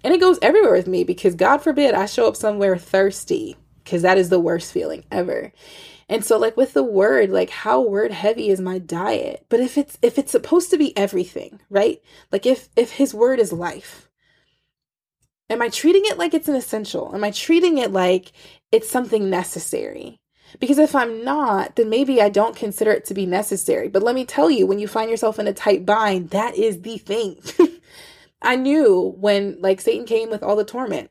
[0.03, 4.03] And it goes everywhere with me because God forbid I show up somewhere thirsty because
[4.03, 5.53] that is the worst feeling ever.
[6.09, 9.47] And so like with the word, like how word heavy is my diet?
[9.49, 12.03] But if it's if it's supposed to be everything, right?
[12.31, 14.11] Like if if his word is life,
[15.49, 17.15] am I treating it like it's an essential?
[17.15, 18.33] Am I treating it like
[18.73, 20.19] it's something necessary?
[20.59, 23.89] Because if I'm not, then maybe I don't consider it to be necessary.
[23.89, 26.83] But let me tell you, when you find yourself in a tight bind, that is
[26.83, 27.39] the thing.
[28.43, 31.11] I knew when like Satan came with all the torment,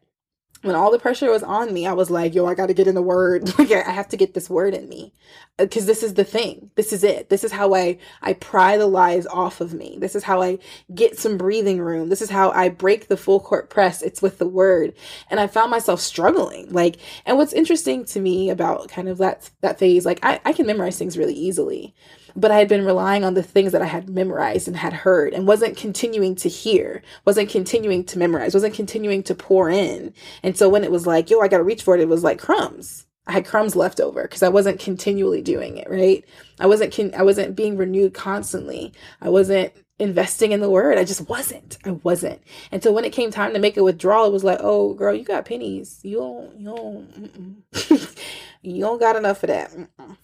[0.61, 2.87] when all the pressure was on me, I was like, yo, I got to get
[2.87, 3.51] in the word.
[3.61, 5.13] Like I have to get this word in me
[5.57, 6.71] because uh, this is the thing.
[6.75, 7.29] This is it.
[7.29, 9.97] This is how I, I pry the lies off of me.
[9.99, 10.57] This is how I
[10.95, 12.09] get some breathing room.
[12.09, 14.01] This is how I break the full court press.
[14.01, 14.93] It's with the word.
[15.29, 16.71] And I found myself struggling.
[16.71, 20.53] Like, and what's interesting to me about kind of that, that phase, like I, I
[20.53, 21.93] can memorize things really easily
[22.35, 25.33] but I had been relying on the things that I had memorized and had heard
[25.33, 30.13] and wasn't continuing to hear, wasn't continuing to memorize, wasn't continuing to pour in.
[30.43, 32.23] And so when it was like, yo, I got to reach for it, it was
[32.23, 33.05] like crumbs.
[33.27, 36.25] I had crumbs left over because I wasn't continually doing it, right?
[36.59, 38.93] I wasn't con- I wasn't being renewed constantly.
[39.21, 40.97] I wasn't investing in the word.
[40.97, 41.77] I just wasn't.
[41.85, 42.41] I wasn't.
[42.71, 45.13] And so when it came time to make a withdrawal, it was like, "Oh, girl,
[45.13, 45.99] you got pennies.
[46.03, 47.63] You don't you don't
[48.63, 50.17] you don't got enough of that." Mm-mm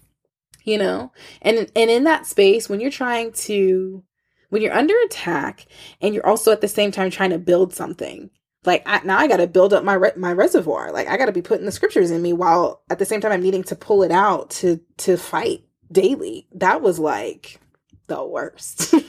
[0.68, 1.12] you know?
[1.42, 4.04] And and in that space when you're trying to
[4.50, 5.66] when you're under attack
[6.02, 8.30] and you're also at the same time trying to build something
[8.66, 10.92] like I, now i got to build up my re- my reservoir.
[10.92, 13.32] Like i got to be putting the scriptures in me while at the same time
[13.32, 16.48] i'm needing to pull it out to to fight daily.
[16.54, 17.60] That was like
[18.08, 18.94] the worst.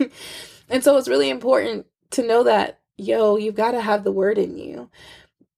[0.70, 4.36] And so it's really important to know that yo you've got to have the word
[4.36, 4.90] in you.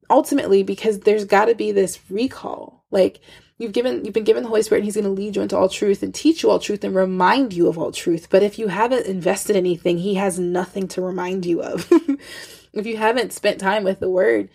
[0.09, 2.85] Ultimately because there's got to be this recall.
[2.93, 3.21] Like
[3.61, 5.55] You've given you've been given the Holy Spirit and he's going to lead you into
[5.55, 8.29] all truth and teach you all truth and remind you of all truth.
[8.31, 11.87] But if you haven't invested anything, he has nothing to remind you of.
[12.73, 14.49] if you haven't spent time with the word,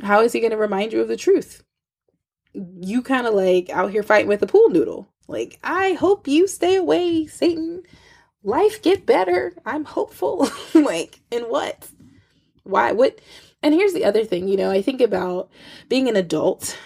[0.00, 1.62] how is he going to remind you of the truth?
[2.52, 5.06] You kind of like out here fighting with a pool noodle.
[5.28, 7.84] Like, I hope you stay away, Satan.
[8.42, 9.54] Life get better.
[9.64, 10.50] I'm hopeful.
[10.74, 11.88] like, in what?
[12.64, 12.90] Why?
[12.90, 13.20] What?
[13.62, 15.48] And here's the other thing, you know, I think about
[15.88, 16.76] being an adult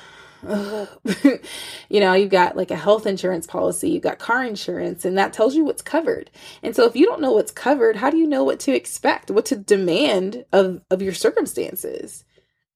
[1.88, 5.32] you know, you've got like a health insurance policy, you've got car insurance, and that
[5.32, 6.30] tells you what's covered.
[6.62, 9.30] And so if you don't know what's covered, how do you know what to expect,
[9.30, 12.24] what to demand of, of your circumstances?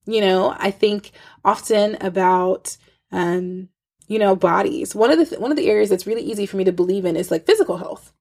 [0.07, 1.13] You know, I think
[1.45, 2.77] often about
[3.11, 3.69] um,
[4.09, 4.95] you know, bodies.
[4.95, 7.05] One of the th- one of the areas that's really easy for me to believe
[7.05, 8.13] in is like physical health.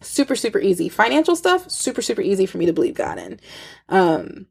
[0.00, 0.88] Super super easy.
[0.88, 3.40] Financial stuff, super super easy for me to believe God in.
[3.88, 4.46] Um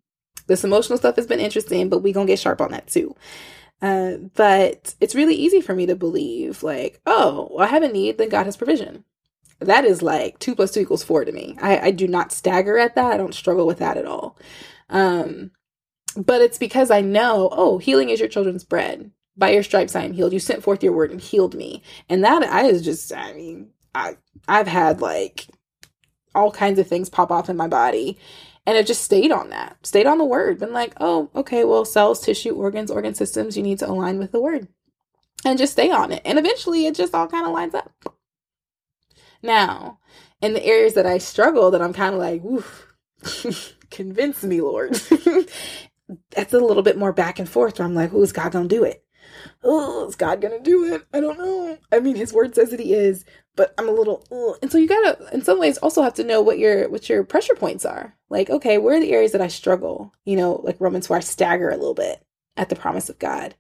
[0.48, 3.16] this emotional stuff has been interesting, but we to get sharp on that too.
[3.82, 7.88] Uh, but it's really easy for me to believe, like, oh, well, I have a
[7.90, 9.04] need, then God has provision.
[9.60, 11.56] that is like two plus two equals four to me.
[11.62, 13.14] I, I do not stagger at that.
[13.14, 14.38] I don't struggle with that at all.
[14.90, 15.52] Um,
[16.16, 19.12] but it's because I know, oh, healing is your children's bread.
[19.36, 20.34] By your stripes I am healed.
[20.34, 21.84] You sent forth your word and healed me.
[22.10, 25.48] And that I is just, I mean, I I've had like
[26.34, 28.18] all kinds of things pop off in my body.
[28.68, 31.86] And it just stayed on that, stayed on the word, been like, oh, okay, well,
[31.86, 34.68] cells, tissue, organs, organ systems, you need to align with the word
[35.46, 36.22] and just stay on it.
[36.26, 37.94] And eventually it just all kind of lines up.
[39.42, 40.00] Now,
[40.42, 42.94] in the areas that I struggle, that I'm kind of like, oof,
[43.90, 44.94] convince me, Lord.
[46.32, 48.84] That's a little bit more back and forth where I'm like, who's God gonna do
[48.84, 49.04] it?
[49.64, 51.06] Oh, is God gonna do it?
[51.14, 51.78] I don't know.
[51.92, 53.26] I mean, His Word says that He is,
[53.58, 54.58] but I'm a little, Ugh.
[54.62, 57.26] and so you gotta, in some ways, also have to know what your what your
[57.26, 58.16] pressure points are.
[58.30, 60.14] Like, okay, where are the areas that I struggle?
[60.24, 62.24] You know, like Romans, where I stagger a little bit
[62.56, 63.56] at the promise of God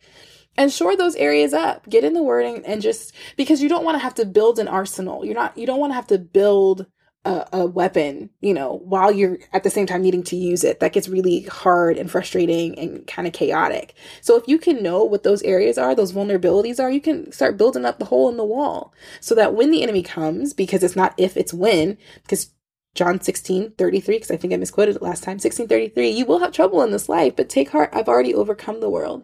[0.57, 3.95] and shore those areas up get in the wording and just because you don't want
[3.95, 6.87] to have to build an arsenal you're not you don't want to have to build
[7.27, 10.79] a, a, weapon you know while you're at the same time needing to use it
[10.79, 15.03] that gets really hard and frustrating and kind of chaotic so if you can know
[15.03, 18.37] what those areas are those vulnerabilities are you can start building up the hole in
[18.37, 22.51] the wall so that when the enemy comes because it's not if it's when because
[22.95, 26.39] John 16, 33, because I think I misquoted it last time, 16, 33, you will
[26.39, 29.23] have trouble in this life, but take heart, I've already overcome the world.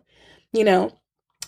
[0.51, 0.91] You know,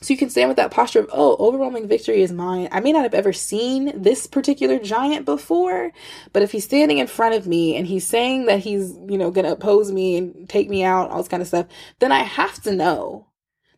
[0.01, 2.67] so you can stand with that posture of, oh, overwhelming victory is mine.
[2.71, 5.91] I may not have ever seen this particular giant before,
[6.34, 9.31] but if he's standing in front of me and he's saying that he's, you know,
[9.31, 11.67] going to oppose me and take me out, all this kind of stuff,
[11.99, 13.27] then I have to know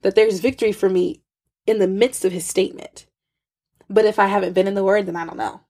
[0.01, 1.21] that there's victory for me
[1.65, 3.06] in the midst of his statement.
[3.89, 5.62] But if I haven't been in the word, then I don't know.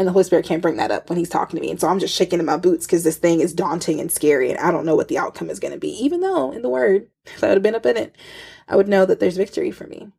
[0.00, 1.70] And the Holy Spirit can't bring that up when he's talking to me.
[1.70, 4.48] And so I'm just shaking in my boots because this thing is daunting and scary
[4.48, 5.90] and I don't know what the outcome is going to be.
[6.02, 8.16] Even though in the word, if I would have been up in it,
[8.66, 10.10] I would know that there's victory for me.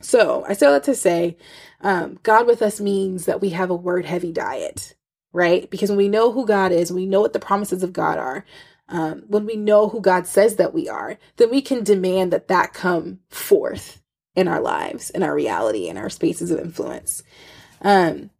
[0.00, 1.36] So I say that to say,
[1.82, 4.96] um, God with us means that we have a word heavy diet,
[5.32, 5.70] right?
[5.70, 8.44] Because when we know who God is, we know what the promises of God are,
[8.88, 12.48] um, when we know who God says that we are, then we can demand that
[12.48, 14.02] that come forth
[14.34, 17.22] in our lives, in our reality, in our spaces of influence.
[17.82, 18.30] Um,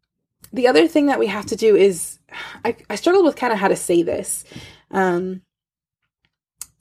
[0.52, 2.18] the other thing that we have to do is
[2.64, 4.44] I, I struggled with kind of how to say this.
[4.90, 5.42] Um,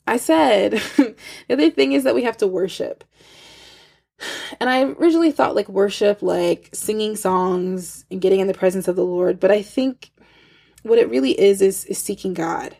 [0.06, 1.16] I said the
[1.50, 3.04] other thing is that we have to worship.
[4.60, 8.96] And I originally thought like worship, like singing songs and getting in the presence of
[8.96, 10.10] the Lord, but I think
[10.82, 12.76] what it really is is is seeking God.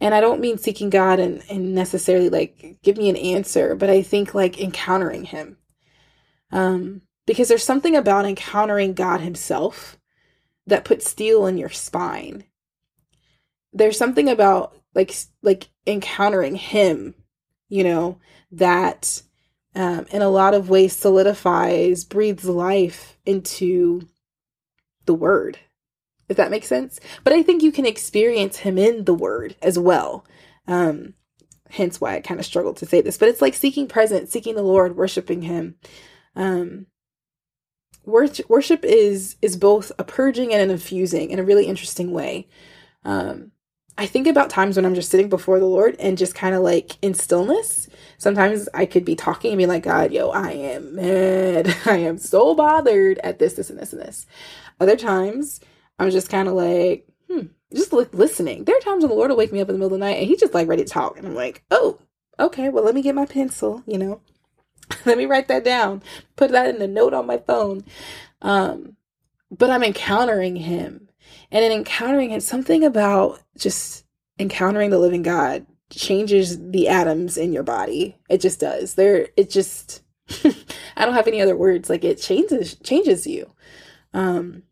[0.00, 3.90] And I don't mean seeking God and, and necessarily like give me an answer, but
[3.90, 5.56] I think like encountering him.
[6.52, 9.98] Um, because there's something about encountering God Himself
[10.66, 12.44] that puts steel in your spine.
[13.72, 17.14] There's something about like like encountering Him,
[17.68, 18.18] you know,
[18.52, 19.22] that
[19.74, 24.08] um, in a lot of ways solidifies, breathes life into
[25.04, 25.58] the Word.
[26.28, 29.78] If that makes sense, but I think you can experience Him in the Word as
[29.78, 30.24] well.
[30.66, 31.14] Um,
[31.70, 34.56] hence why I kind of struggled to say this, but it's like seeking presence, seeking
[34.56, 35.76] the Lord, worshiping Him.
[36.34, 36.86] Um,
[38.06, 42.48] worship is is both a purging and an infusing in a really interesting way.
[43.04, 43.52] Um,
[43.98, 46.62] I think about times when I'm just sitting before the Lord and just kind of
[46.62, 47.88] like in stillness.
[48.18, 51.74] Sometimes I could be talking and be like, God, yo, I am mad.
[51.86, 54.26] I am so bothered at this, this, and this, and this.
[54.80, 55.60] Other times
[55.98, 58.64] I'm just kind of like, hmm, just like listening.
[58.64, 60.04] There are times when the Lord will wake me up in the middle of the
[60.04, 61.16] night and he's just like ready to talk.
[61.16, 61.98] And I'm like, oh,
[62.38, 64.20] okay, well, let me get my pencil, you know,
[65.04, 66.02] Let me write that down.
[66.36, 67.84] Put that in a note on my phone.
[68.42, 68.96] Um,
[69.50, 71.08] but I'm encountering him.
[71.50, 74.04] And in encountering him, something about just
[74.38, 78.16] encountering the living God changes the atoms in your body.
[78.28, 78.94] It just does.
[78.94, 80.02] There it just
[80.96, 81.88] I don't have any other words.
[81.88, 83.52] Like it changes changes you.
[84.12, 84.64] Um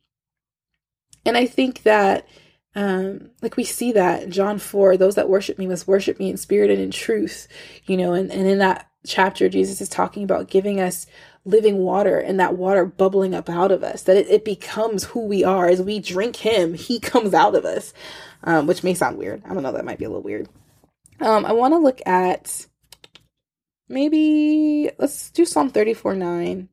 [1.24, 2.26] and I think that
[2.74, 6.36] um like we see that John 4, those that worship me must worship me in
[6.36, 7.48] spirit and in truth,
[7.86, 11.06] you know, and, and in that chapter, Jesus is talking about giving us
[11.44, 15.26] living water and that water bubbling up out of us, that it, it becomes who
[15.26, 15.68] we are.
[15.68, 17.92] As we drink Him, He comes out of us,
[18.42, 19.42] um, which may sound weird.
[19.44, 20.48] I don't know, that might be a little weird.
[21.20, 22.66] Um, I want to look at
[23.88, 26.68] maybe, let's do Psalm 34 9.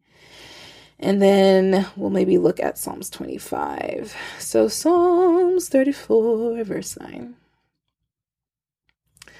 [1.01, 4.15] And then we'll maybe look at Psalms 25.
[4.37, 7.35] So, Psalms 34, verse 9.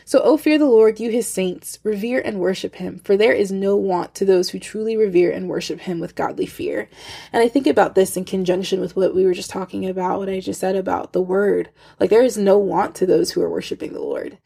[0.04, 3.52] So, O fear the Lord, you his saints, revere and worship him, for there is
[3.52, 6.90] no want to those who truly revere and worship him with godly fear.
[7.32, 10.30] And I think about this in conjunction with what we were just talking about, what
[10.30, 11.70] I just said about the word.
[12.00, 14.40] Like, there is no want to those who are worshiping the Lord.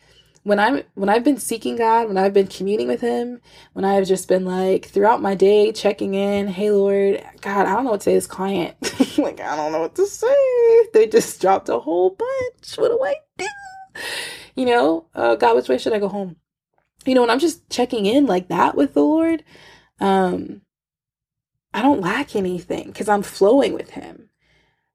[0.46, 3.42] When I'm when I've been seeking God, when I've been communing with him,
[3.74, 7.84] when I've just been like throughout my day checking in, hey Lord, God, I don't
[7.84, 8.76] know what to say this client.
[9.18, 10.88] like I don't know what to say.
[10.94, 12.76] They just dropped a whole bunch.
[12.78, 13.48] What do I do?
[14.56, 16.36] You know, uh, God, which way should I go home?
[17.08, 19.44] You know, when I'm just checking in like that with the Lord,
[20.00, 20.62] um,
[21.74, 24.30] I don't lack anything because I'm flowing with him.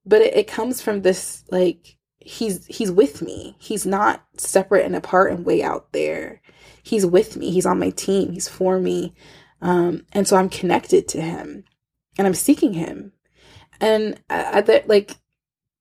[0.07, 3.57] But it, it comes from this like he's he's with me.
[3.59, 6.41] He's not separate and apart and way out there.
[6.83, 7.51] He's with me.
[7.51, 8.33] He's on my team.
[8.33, 9.15] He's for me.
[9.63, 11.65] Um, and so I'm connected to him
[12.17, 13.13] and I'm seeking him.
[13.81, 15.17] And at that like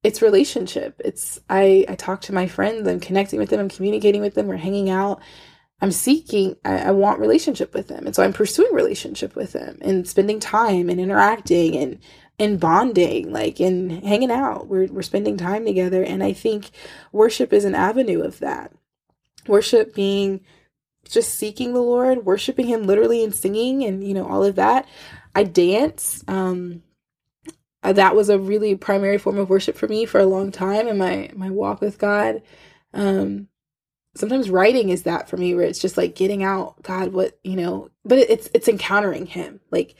[0.03, 1.01] it's relationship.
[1.03, 4.47] It's I I talk to my friends, I'm connecting with them, I'm communicating with them,
[4.47, 5.21] we're hanging out.
[5.81, 8.05] I'm seeking, I, I, want relationship with them.
[8.05, 11.99] And so I'm pursuing relationship with them and spending time and interacting and
[12.39, 14.67] and bonding, like and hanging out.
[14.67, 16.03] We're we're spending time together.
[16.03, 16.71] And I think
[17.11, 18.71] worship is an avenue of that.
[19.47, 20.41] Worship being
[21.07, 24.87] just seeking the Lord, worshiping him literally and singing and you know, all of that.
[25.35, 26.23] I dance.
[26.27, 26.83] Um
[27.81, 30.87] uh, that was a really primary form of worship for me for a long time
[30.87, 32.41] in my my walk with God.
[32.93, 33.49] Um
[34.15, 37.55] sometimes writing is that for me where it's just like getting out God what, you
[37.55, 39.59] know, but it's it's encountering him.
[39.71, 39.95] Like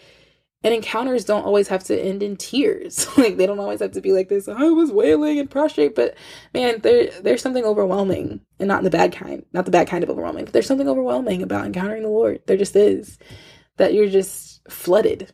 [0.64, 3.08] and encounters don't always have to end in tears.
[3.18, 4.48] like they don't always have to be like this.
[4.48, 6.16] I was wailing and prostrate, but
[6.54, 10.10] man, there there's something overwhelming, and not the bad kind, not the bad kind of
[10.10, 10.46] overwhelming.
[10.46, 12.42] But there's something overwhelming about encountering the Lord.
[12.46, 13.18] There just is
[13.78, 15.32] that you're just flooded.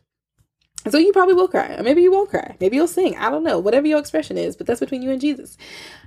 [0.84, 2.56] And so you probably will cry, or maybe you won't cry.
[2.60, 3.16] Maybe you'll sing.
[3.16, 5.56] I don't know, whatever your expression is, but that's between you and Jesus.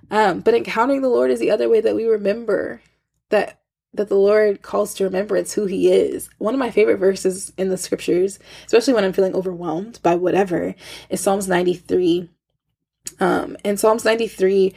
[0.09, 2.81] Um, but encountering the Lord is the other way that we remember
[3.29, 3.59] that
[3.93, 6.29] that the Lord calls to remembrance who He is.
[6.37, 10.75] One of my favorite verses in the scriptures, especially when I'm feeling overwhelmed by whatever,
[11.09, 12.29] is Psalms 93.
[13.19, 14.73] Um, and Psalms 93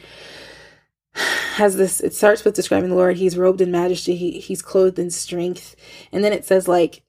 [1.13, 3.17] has this, it starts with describing the Lord.
[3.17, 5.75] He's robed in majesty, he, He's clothed in strength.
[6.11, 7.03] And then it says, like,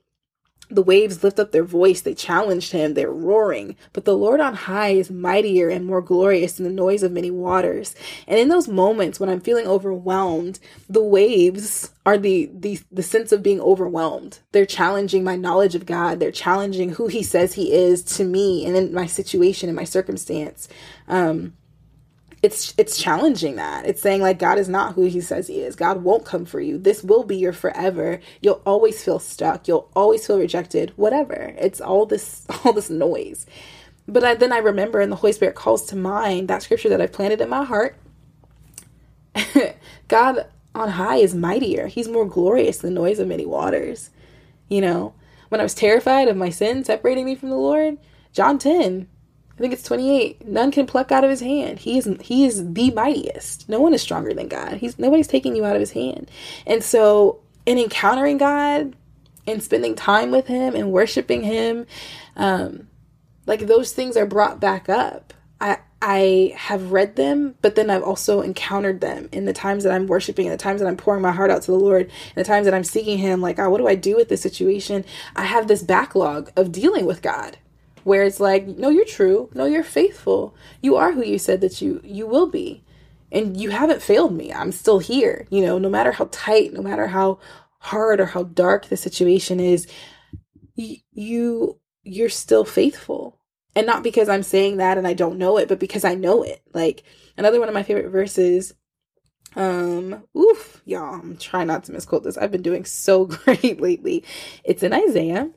[0.71, 2.01] the waves lift up their voice.
[2.01, 2.95] They challenged him.
[2.95, 3.77] They're roaring.
[3.93, 7.31] But the Lord on high is mightier and more glorious than the noise of many
[7.31, 7.95] waters.
[8.27, 13.33] And in those moments when I'm feeling overwhelmed, the waves are the, the, the sense
[13.33, 14.41] of being overwhelmed.
[14.53, 16.21] They're challenging my knowledge of God.
[16.21, 19.85] They're challenging who he says he is to me and in my situation and my
[19.85, 20.69] circumstance.
[21.09, 21.55] Um,
[22.45, 23.87] it's it's challenging that.
[23.87, 25.75] It's saying like god is not who he says he is.
[25.75, 26.77] God won't come for you.
[26.77, 28.21] This will be your forever.
[28.43, 29.67] You'll always feel stuck.
[29.67, 30.93] You'll always feel rejected.
[30.97, 31.55] Whatever.
[31.59, 33.47] It's all this all this noise.
[34.07, 37.01] But I, then i remember and the holy spirit calls to mind that scripture that
[37.01, 37.97] i planted in my heart.
[40.09, 41.87] God on high is mightier.
[41.87, 44.11] He's more glorious than the noise of many waters.
[44.69, 45.15] You know
[45.49, 47.97] when i was terrified of my sin separating me from the lord
[48.33, 49.07] john 10
[49.57, 50.49] I think it's 28.
[50.49, 51.79] None can pluck out of his hand.
[51.79, 53.69] He is he is the mightiest.
[53.69, 54.79] No one is stronger than God.
[54.79, 56.31] He's nobody's taking you out of his hand.
[56.67, 58.97] And so in encountering God
[59.47, 61.87] and spending time with him and worshiping him,
[62.37, 62.89] um,
[63.47, 65.33] like those things are brought back up.
[65.61, 69.93] I I have read them, but then I've also encountered them in the times that
[69.93, 72.35] I'm worshiping, in the times that I'm pouring my heart out to the Lord, in
[72.35, 73.41] the times that I'm seeking Him.
[73.41, 75.05] Like, oh, what do I do with this situation?
[75.37, 77.57] I have this backlog of dealing with God
[78.05, 79.51] where it's like no you're true.
[79.55, 80.55] No you're faithful.
[80.83, 82.85] You are who you said that you you will be.
[83.33, 84.53] And you haven't failed me.
[84.53, 87.39] I'm still here you know no matter how tight no matter how
[87.81, 89.87] hard or how dark the situation is
[90.77, 93.41] y- you you're still faithful.
[93.77, 96.43] And not because i'm saying that and i don't know it but because i know
[96.43, 96.63] it.
[96.73, 97.03] Like
[97.37, 98.75] another one of my favorite verses
[99.57, 102.37] um oof y'all i'm trying not to misquote this.
[102.37, 104.25] I've been doing so great lately.
[104.65, 105.51] It's in isaiah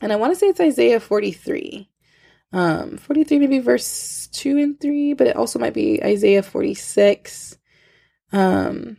[0.00, 1.88] and I want to say it's Isaiah 43.
[2.52, 7.58] Um, 43 maybe verse 2 and 3, but it also might be Isaiah 46.
[8.32, 8.96] Um,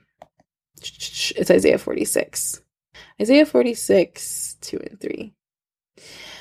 [0.81, 2.61] it's Isaiah 46.
[3.21, 5.33] Isaiah 46, 2 and 3.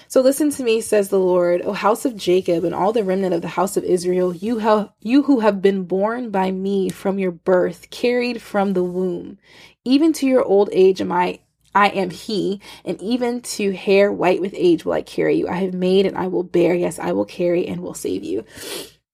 [0.08, 3.34] So listen to me, says the Lord, O house of Jacob and all the remnant
[3.34, 7.20] of the house of Israel, you have you who have been born by me from
[7.20, 9.38] your birth, carried from the womb.
[9.84, 11.40] Even to your old age am I
[11.74, 15.48] I am he, and even to hair white with age will I carry you.
[15.48, 16.74] I have made and I will bear.
[16.74, 18.44] Yes, I will carry and will save you.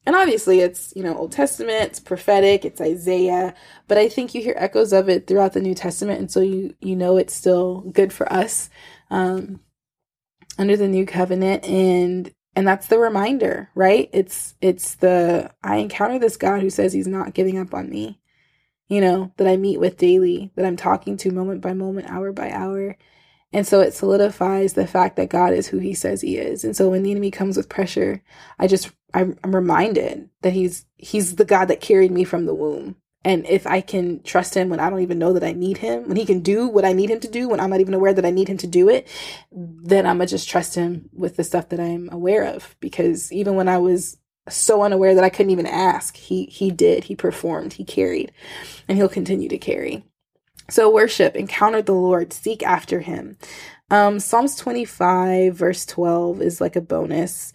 [0.06, 3.54] And obviously, it's, you know, Old Testament, it's prophetic, it's Isaiah,
[3.88, 6.20] but I think you hear echoes of it throughout the New Testament.
[6.20, 8.70] And so you, you know, it's still good for us
[9.10, 9.60] um,
[10.58, 11.64] under the new covenant.
[11.64, 14.08] And, and that's the reminder, right?
[14.12, 18.20] It's, it's the, I encounter this God who says he's not giving up on me
[18.88, 22.32] you know, that I meet with daily, that I'm talking to moment by moment, hour
[22.32, 22.96] by hour.
[23.52, 26.64] And so it solidifies the fact that God is who he says he is.
[26.64, 28.22] And so when the enemy comes with pressure,
[28.58, 32.54] I just I'm, I'm reminded that he's he's the God that carried me from the
[32.54, 35.78] womb And if I can trust him when I don't even know that I need
[35.78, 37.94] him, when he can do what I need him to do, when I'm not even
[37.94, 39.08] aware that I need him to do it,
[39.52, 42.76] then I'm going to just trust him with the stuff that I'm aware of.
[42.80, 44.18] Because even when I was
[44.48, 48.32] so unaware that I couldn't even ask, he, he did, he performed, he carried,
[48.88, 50.04] and he'll continue to carry.
[50.68, 53.38] So worship, encounter the Lord, seek after him.
[53.90, 57.52] Um, Psalms 25, verse 12 is like a bonus.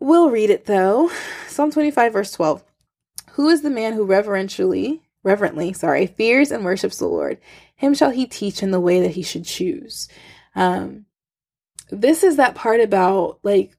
[0.00, 1.10] We'll read it though.
[1.46, 2.62] Psalm 25, verse 12.
[3.32, 7.38] Who is the man who reverentially, reverently, sorry, fears and worships the Lord?
[7.74, 10.08] Him shall he teach in the way that he should choose.
[10.54, 11.06] Um,
[11.90, 13.77] this is that part about like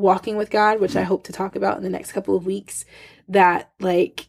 [0.00, 2.84] walking with God, which I hope to talk about in the next couple of weeks.
[3.28, 4.28] That like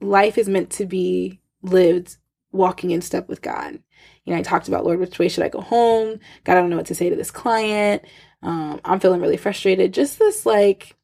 [0.00, 2.16] life is meant to be lived
[2.52, 3.78] walking in step with God.
[4.24, 6.18] You know, I talked about, Lord, which way should I go home?
[6.44, 8.02] God, I don't know what to say to this client.
[8.42, 9.94] Um, I'm feeling really frustrated.
[9.94, 10.96] Just this like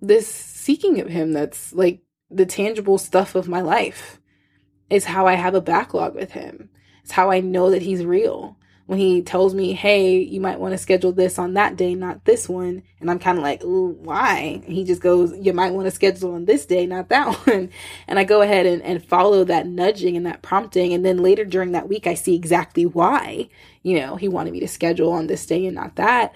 [0.00, 2.00] this seeking of him that's like
[2.30, 4.20] the tangible stuff of my life
[4.90, 6.70] is how I have a backlog with him.
[7.02, 8.56] It's how I know that he's real.
[8.86, 12.24] When he tells me, hey, you might want to schedule this on that day, not
[12.24, 12.82] this one.
[13.00, 14.60] And I'm kind of like, why?
[14.64, 17.70] And he just goes, you might want to schedule on this day, not that one.
[18.08, 20.92] And I go ahead and, and follow that nudging and that prompting.
[20.92, 23.48] And then later during that week, I see exactly why,
[23.82, 26.34] you know, he wanted me to schedule on this day and not that.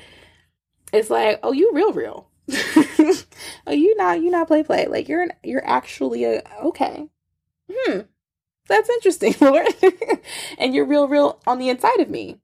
[0.92, 2.30] It's like, oh, you real, real
[2.98, 4.86] oh, you not you not play play.
[4.86, 7.08] Like you're an, you're actually a okay.
[7.70, 8.00] Hmm.
[8.68, 9.66] That's interesting, Lord.
[10.58, 12.40] and you're real, real on the inside of me.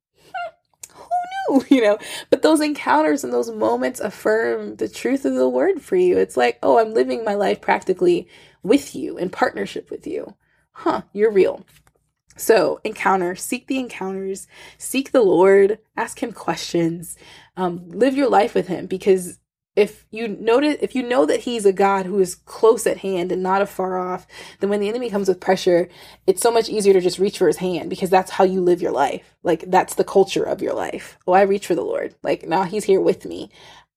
[0.94, 1.64] Who knew?
[1.68, 1.98] You know,
[2.30, 6.16] but those encounters and those moments affirm the truth of the word for you.
[6.16, 8.28] It's like, oh, I'm living my life practically
[8.62, 10.34] with you in partnership with you.
[10.72, 11.66] Huh, you're real.
[12.36, 14.46] So, encounter, seek the encounters,
[14.78, 17.18] seek the Lord, ask Him questions,
[17.56, 19.38] um, live your life with Him because
[19.74, 23.32] if you notice if you know that he's a god who is close at hand
[23.32, 24.26] and not afar off
[24.60, 25.88] then when the enemy comes with pressure
[26.26, 28.80] it's so much easier to just reach for his hand because that's how you live
[28.82, 29.36] your life.
[29.42, 31.18] Like that's the culture of your life.
[31.26, 32.14] Oh i reach for the lord.
[32.22, 33.50] Like now he's here with me.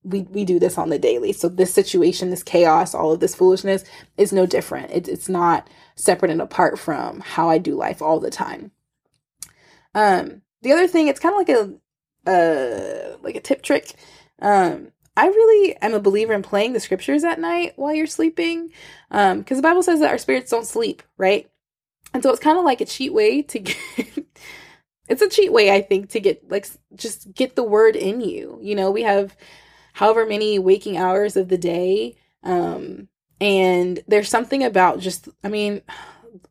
[0.03, 1.33] We, we do this on the daily.
[1.33, 3.83] So this situation this chaos all of this foolishness
[4.17, 4.91] is no different.
[4.91, 8.71] It, it's not separate and apart from how i do life all the time.
[9.93, 13.93] Um the other thing it's kind of like a uh like a tip trick.
[14.41, 18.71] Um I really am a believer in playing the scriptures at night while you're sleeping.
[19.11, 21.49] Um, because the Bible says that our spirits don't sleep, right?
[22.13, 23.77] And so it's kind of like a cheat way to get
[25.07, 28.59] it's a cheat way, I think, to get like just get the word in you.
[28.61, 29.35] You know, we have
[29.93, 32.15] however many waking hours of the day.
[32.43, 33.07] Um,
[33.39, 35.81] and there's something about just I mean,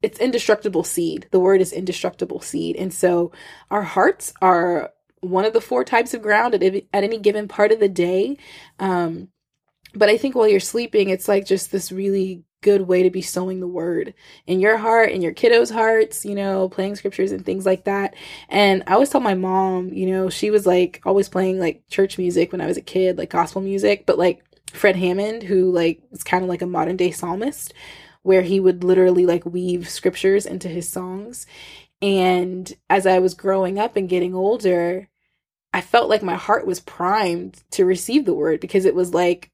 [0.03, 1.29] it's indestructible seed.
[1.31, 2.77] The word is indestructible seed.
[2.77, 3.33] And so
[3.71, 4.91] our hearts are
[5.25, 8.37] one of the four types of ground at, at any given part of the day.
[8.79, 9.29] Um,
[9.95, 13.21] but I think while you're sleeping, it's like just this really good way to be
[13.21, 14.15] sowing the word
[14.47, 18.15] in your heart, in your kiddos' hearts, you know, playing scriptures and things like that.
[18.49, 22.17] And I always tell my mom, you know, she was like always playing like church
[22.17, 26.01] music when I was a kid, like gospel music, but like Fred Hammond, who like
[26.11, 27.75] is kind of like a modern day psalmist,
[28.23, 31.47] where he would literally like weave scriptures into his songs.
[32.01, 35.11] And as I was growing up and getting older,
[35.75, 39.51] I felt like my heart was primed to receive the word because it was like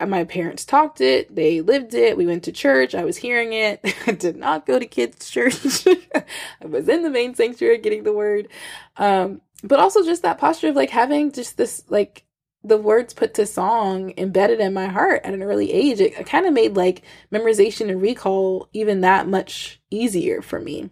[0.00, 3.80] my parents talked it, they lived it, we went to church, I was hearing it.
[4.06, 5.86] I did not go to kids' church.
[6.14, 8.48] I was in the main sanctuary getting the word.
[8.96, 12.24] Um, but also just that posture of like having just this like
[12.64, 16.26] the words put to song embedded in my heart at an early age, it, it
[16.26, 20.88] kind of made like memorization and recall even that much easier for me.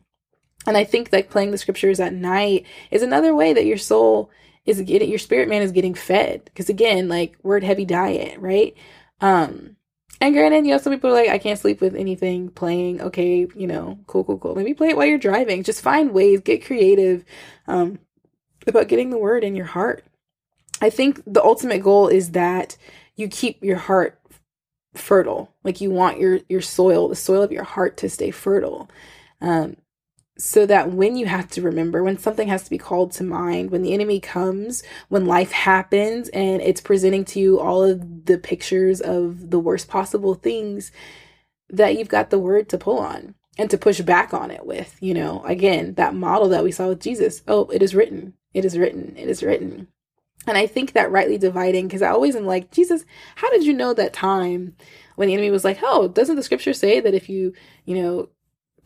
[0.66, 4.30] And I think like playing the scriptures at night is another way that your soul
[4.68, 8.76] is getting your spirit man is getting fed because again like word heavy diet right?
[9.20, 9.76] Um
[10.20, 13.46] and granted you know some people are like i can't sleep with anything playing okay
[13.54, 14.54] you know cool cool cool.
[14.54, 15.62] Maybe play it while you're driving.
[15.62, 17.24] Just find ways get creative
[17.66, 17.98] um
[18.66, 20.04] about getting the word in your heart.
[20.82, 22.76] I think the ultimate goal is that
[23.16, 24.20] you keep your heart
[24.94, 25.54] fertile.
[25.64, 28.90] Like you want your your soil the soil of your heart to stay fertile.
[29.40, 29.76] Um
[30.38, 33.70] so that when you have to remember, when something has to be called to mind,
[33.70, 38.38] when the enemy comes, when life happens and it's presenting to you all of the
[38.38, 40.92] pictures of the worst possible things,
[41.68, 44.96] that you've got the word to pull on and to push back on it with,
[45.00, 47.42] you know, again, that model that we saw with Jesus.
[47.48, 49.88] Oh, it is written, it is written, it is written.
[50.46, 53.74] And I think that rightly dividing, because I always am like, Jesus, how did you
[53.74, 54.76] know that time
[55.16, 57.52] when the enemy was like, oh, doesn't the scripture say that if you,
[57.84, 58.28] you know,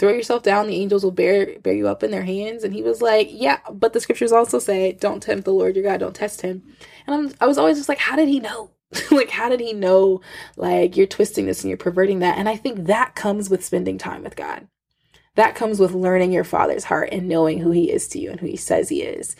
[0.02, 2.82] throw yourself down the angels will bear bear you up in their hands and he
[2.82, 6.16] was like yeah but the scriptures also say don't tempt the lord your god don't
[6.16, 6.62] test him
[7.06, 8.72] and I'm, i was always just like how did he know
[9.10, 10.20] like, how did he know,
[10.56, 12.38] like, you're twisting this and you're perverting that?
[12.38, 14.68] And I think that comes with spending time with God.
[15.34, 18.38] That comes with learning your father's heart and knowing who he is to you and
[18.38, 19.34] who he says he is.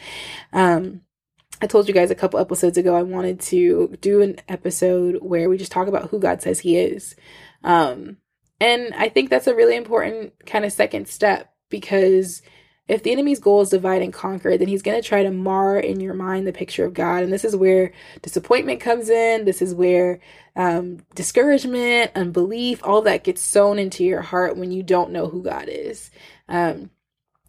[0.53, 1.03] Um,
[1.61, 5.51] I told you guys a couple episodes ago I wanted to do an episode where
[5.51, 7.15] we just talk about who God says he is.
[7.63, 8.17] Um,
[8.63, 12.43] and I think that's a really important kind of second step because
[12.87, 15.81] if the enemy's goal is divide and conquer, then he's going to try to mar
[15.81, 17.25] in your mind the picture of God.
[17.25, 17.91] And this is where
[18.23, 19.47] disappointment comes in.
[19.47, 20.21] This is where
[20.55, 25.43] um, discouragement, unbelief, all that gets sown into your heart when you don't know who
[25.43, 26.13] God is.
[26.49, 26.91] Um,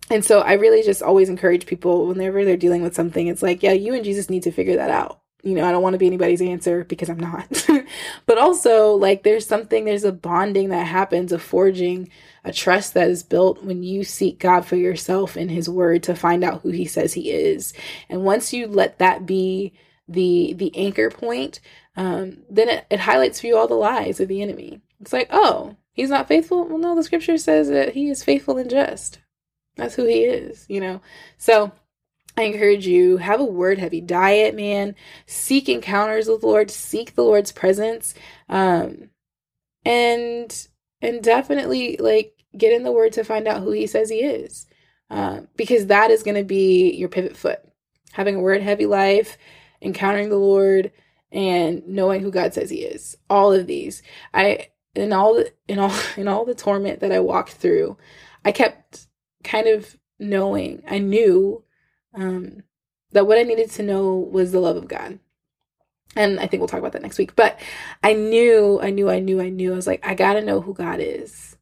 [0.09, 3.61] and so I really just always encourage people whenever they're dealing with something, it's like,
[3.61, 5.99] yeah, you and Jesus need to figure that out you know, I don't want to
[5.99, 7.67] be anybody's answer because I'm not.
[8.25, 12.09] but also, like, there's something, there's a bonding that happens, a forging,
[12.45, 16.15] a trust that is built when you seek God for yourself in His Word to
[16.15, 17.73] find out who He says He is.
[18.09, 19.73] And once you let that be
[20.07, 21.59] the the anchor point,
[21.95, 24.81] um, then it, it highlights for you all the lies of the enemy.
[25.01, 26.65] It's like, oh, he's not faithful.
[26.65, 29.19] Well, no, the Scripture says that He is faithful and just.
[29.75, 31.01] That's who He is, you know.
[31.37, 31.73] So
[32.35, 34.95] I encourage you have a word heavy diet, man.
[35.27, 38.15] Seek encounters with the Lord, seek the Lord's presence.
[38.49, 39.09] Um
[39.85, 40.67] and
[41.01, 44.65] and definitely like get in the word to find out who he says he is.
[45.09, 47.59] Uh, because that is going to be your pivot foot.
[48.13, 49.37] Having a word heavy life,
[49.81, 50.91] encountering the Lord
[51.31, 53.17] and knowing who God says he is.
[53.29, 54.01] All of these.
[54.33, 57.97] I in all the in all in all the torment that I walked through,
[58.45, 59.07] I kept
[59.43, 60.83] kind of knowing.
[60.89, 61.63] I knew
[62.13, 62.63] um,
[63.11, 65.19] that what I needed to know was the love of God.
[66.15, 67.35] And I think we'll talk about that next week.
[67.35, 67.59] But
[68.03, 69.73] I knew, I knew, I knew, I knew.
[69.73, 71.57] I was like, I got to know who God is.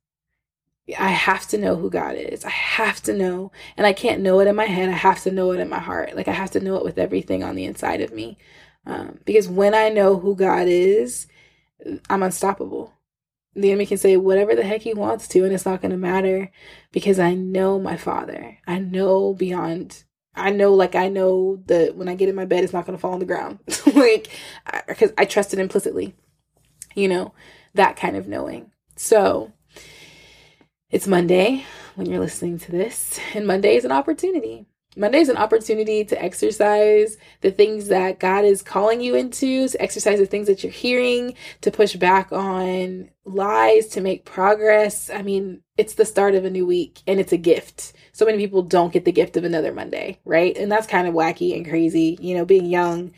[0.99, 2.43] I have to know who God is.
[2.43, 3.51] I have to know.
[3.77, 4.89] And I can't know it in my head.
[4.89, 6.15] I have to know it in my heart.
[6.15, 8.37] Like, I have to know it with everything on the inside of me.
[8.85, 11.27] Um, because when I know who God is,
[12.09, 12.93] I'm unstoppable.
[13.53, 15.97] The enemy can say whatever the heck he wants to, and it's not going to
[15.97, 16.51] matter
[16.91, 18.57] because I know my Father.
[18.65, 20.03] I know beyond
[20.36, 22.97] I know, like, I know that when I get in my bed, it's not going
[22.97, 23.59] to fall on the ground.
[23.93, 24.29] like,
[24.88, 26.15] because I, I trust it implicitly,
[26.95, 27.34] you know,
[27.73, 28.71] that kind of knowing.
[28.95, 29.51] So,
[30.89, 31.65] it's Monday
[31.95, 34.67] when you're listening to this, and Monday is an opportunity.
[34.97, 39.81] Monday is an opportunity to exercise the things that God is calling you into, to
[39.81, 45.09] exercise the things that you're hearing, to push back on lies, to make progress.
[45.09, 47.93] I mean, it's the start of a new week and it's a gift.
[48.11, 50.57] So many people don't get the gift of another Monday, right?
[50.57, 52.17] And that's kind of wacky and crazy.
[52.19, 53.13] You know, being young,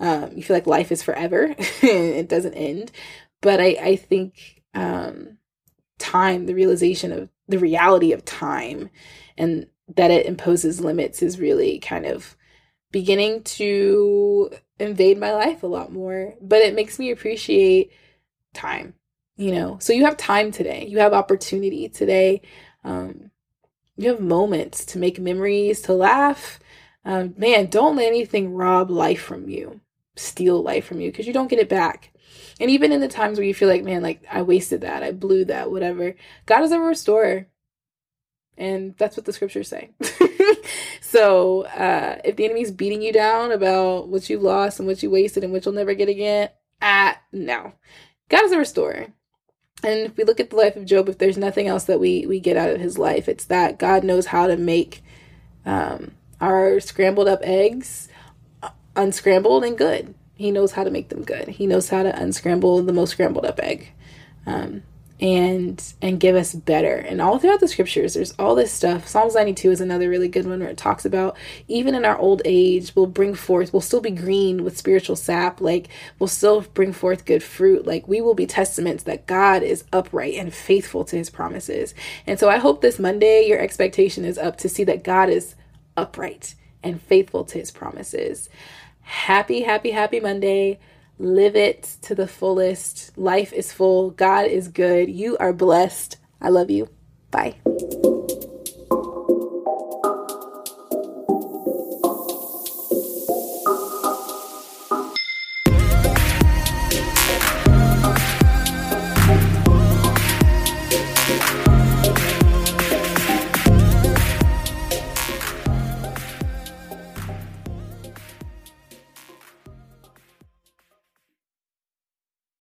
[0.00, 2.90] um, you feel like life is forever it doesn't end.
[3.42, 5.38] But I, I think um,
[5.98, 8.88] time, the realization of the reality of time
[9.36, 9.66] and
[9.96, 12.36] that it imposes limits is really kind of
[12.90, 16.34] beginning to invade my life a lot more.
[16.40, 17.92] But it makes me appreciate
[18.54, 18.94] time,
[19.36, 19.78] you know.
[19.80, 22.42] So you have time today, you have opportunity today.
[22.84, 23.30] Um,
[23.96, 26.60] you have moments to make memories, to laugh.
[27.04, 29.80] Um, man, don't let anything rob life from you,
[30.16, 32.12] steal life from you, because you don't get it back.
[32.60, 35.12] And even in the times where you feel like, man, like I wasted that, I
[35.12, 36.14] blew that, whatever,
[36.46, 37.48] God is a restorer.
[38.58, 39.90] And that's what the scriptures say.
[41.00, 45.10] so uh, if the enemy's beating you down about what you lost and what you
[45.10, 46.50] wasted and what you'll never get again,
[46.82, 47.72] ah, no.
[48.28, 49.06] God is a restorer.
[49.84, 52.26] And if we look at the life of Job, if there's nothing else that we,
[52.26, 55.04] we get out of his life, it's that God knows how to make
[55.64, 58.08] um, our scrambled up eggs
[58.62, 60.14] uh, unscrambled and good.
[60.34, 61.48] He knows how to make them good.
[61.48, 63.92] He knows how to unscramble the most scrambled up egg.
[64.46, 64.82] Um,
[65.20, 66.94] and and give us better.
[66.94, 69.08] And all throughout the scriptures there's all this stuff.
[69.08, 72.40] Psalms 92 is another really good one where it talks about even in our old
[72.44, 75.88] age we'll bring forth we'll still be green with spiritual sap like
[76.18, 77.86] we'll still bring forth good fruit.
[77.86, 81.94] Like we will be testaments that god is upright and faithful to his promises.
[82.26, 85.56] And so i hope this monday your expectation is up to see that god is
[85.96, 88.48] upright and faithful to his promises.
[89.02, 90.78] Happy happy happy monday
[91.18, 93.16] Live it to the fullest.
[93.18, 94.10] Life is full.
[94.10, 95.10] God is good.
[95.10, 96.16] You are blessed.
[96.40, 96.88] I love you.
[97.30, 97.56] Bye.